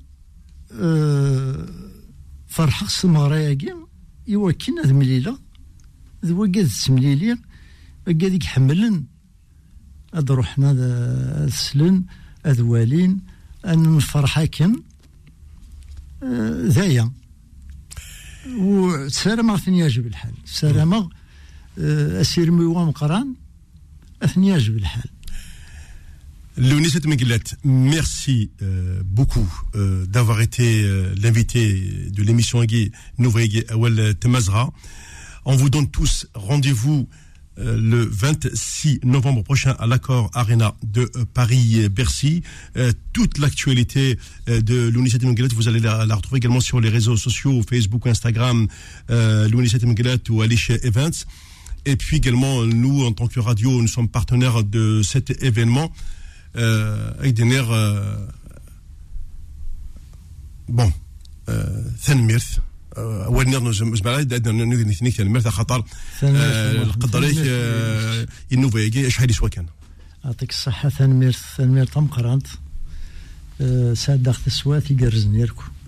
آه، 0.71 1.69
فرحة 2.47 2.87
سمغراياكي 2.87 3.73
إوا 4.35 4.51
كنا 4.51 4.81
ذ 4.81 4.93
مليلة. 4.93 5.39
ذو 6.25 6.41
قاد 6.41 6.67
تسمليلي 6.67 7.37
قاد 8.07 8.43
يحملن 8.43 9.05
هاد 10.13 10.31
روحنا 10.31 10.73
ذا 10.73 11.49
سلن 11.49 12.05
هاد 12.45 12.59
والين 12.59 13.21
أن 13.65 13.95
نفرح 13.95 14.43
كن 14.43 14.83
آه، 16.23 16.61
ذايا. 16.67 17.11
وسلامة 18.57 19.57
ثني 19.57 19.79
يعجب 19.79 20.07
الحال. 20.07 20.33
سلامة 20.45 21.09
آه، 21.79 22.21
أسير 22.21 22.51
ميوا 22.51 22.85
مقران 22.85 23.35
اثني 24.23 24.47
يعجب 24.47 24.77
الحال. 24.77 25.09
Léonie 26.57 26.89
Miguelette, 27.05 27.55
merci 27.63 28.49
euh, 28.63 29.03
beaucoup 29.05 29.47
euh, 29.75 30.07
d'avoir 30.07 30.41
été 30.41 30.81
euh, 30.83 31.13
l'invité 31.21 32.09
de 32.09 32.23
l'émission 32.23 32.59
Agui 32.59 32.91
Nouvelle 33.19 33.63
Awel 33.69 34.15
Temazra. 34.15 34.73
On 35.45 35.55
vous 35.55 35.69
donne 35.69 35.87
tous 35.87 36.25
rendez-vous 36.33 37.07
le 37.59 38.05
26 38.05 38.99
novembre 39.03 39.43
prochain 39.43 39.75
à 39.79 39.87
l'accord 39.87 40.29
Arena 40.33 40.75
de 40.83 41.09
Paris-Bercy. 41.33 42.43
Toute 43.13 43.39
l'actualité 43.39 44.19
de 44.45 44.87
l'Unicité 44.89 45.25
Miguelette, 45.25 45.53
vous 45.53 45.67
allez 45.67 45.79
la, 45.79 46.03
retrouver 46.03 46.37
également 46.37 46.59
sur 46.59 46.79
les 46.79 46.89
réseaux 46.89 47.17
sociaux, 47.17 47.63
Facebook, 47.67 48.05
Instagram, 48.05 48.67
euh, 49.09 49.47
l'Unicité 49.47 49.87
Miguelette 49.87 50.29
ou 50.29 50.43
chez 50.55 50.85
Events. 50.85 51.25
Et 51.85 51.95
puis 51.95 52.17
également, 52.17 52.63
nous, 52.63 53.05
en 53.05 53.11
tant 53.11 53.27
que 53.27 53.39
radio, 53.39 53.81
nous 53.81 53.87
sommes 53.87 54.09
partenaires 54.09 54.63
de 54.63 55.01
cet 55.01 55.41
événement. 55.41 55.91
آه، 56.57 57.23
ايدي 57.23 57.43
نير 57.43 57.65
آه، 57.75 58.27
بون 60.69 60.91
ثنميرث 62.01 62.59
نزم 62.97 63.95
زبالة 63.95 64.21
دادنا 64.21 64.65
نودي 64.65 64.83
نثنيك 64.83 65.13
ثنميرث 65.13 65.47
خاطر 65.47 65.83
آه، 66.23 66.71
القدريك 66.71 67.37
ينوفا 68.51 68.77
يجي 68.77 69.09
شحال 69.09 69.29
يسوى 69.29 69.49
كان. 69.49 69.65
يعطيك 70.25 70.49
الصحة 70.49 70.89
ثنمير 70.89 71.31
ثنمير 71.31 71.85
تمقرانت 71.85 72.47
ساد 73.93 74.23
داخل 74.23 74.41
السوات 74.47 74.91
يقرزني 74.91 75.39
يركو. 75.39 75.63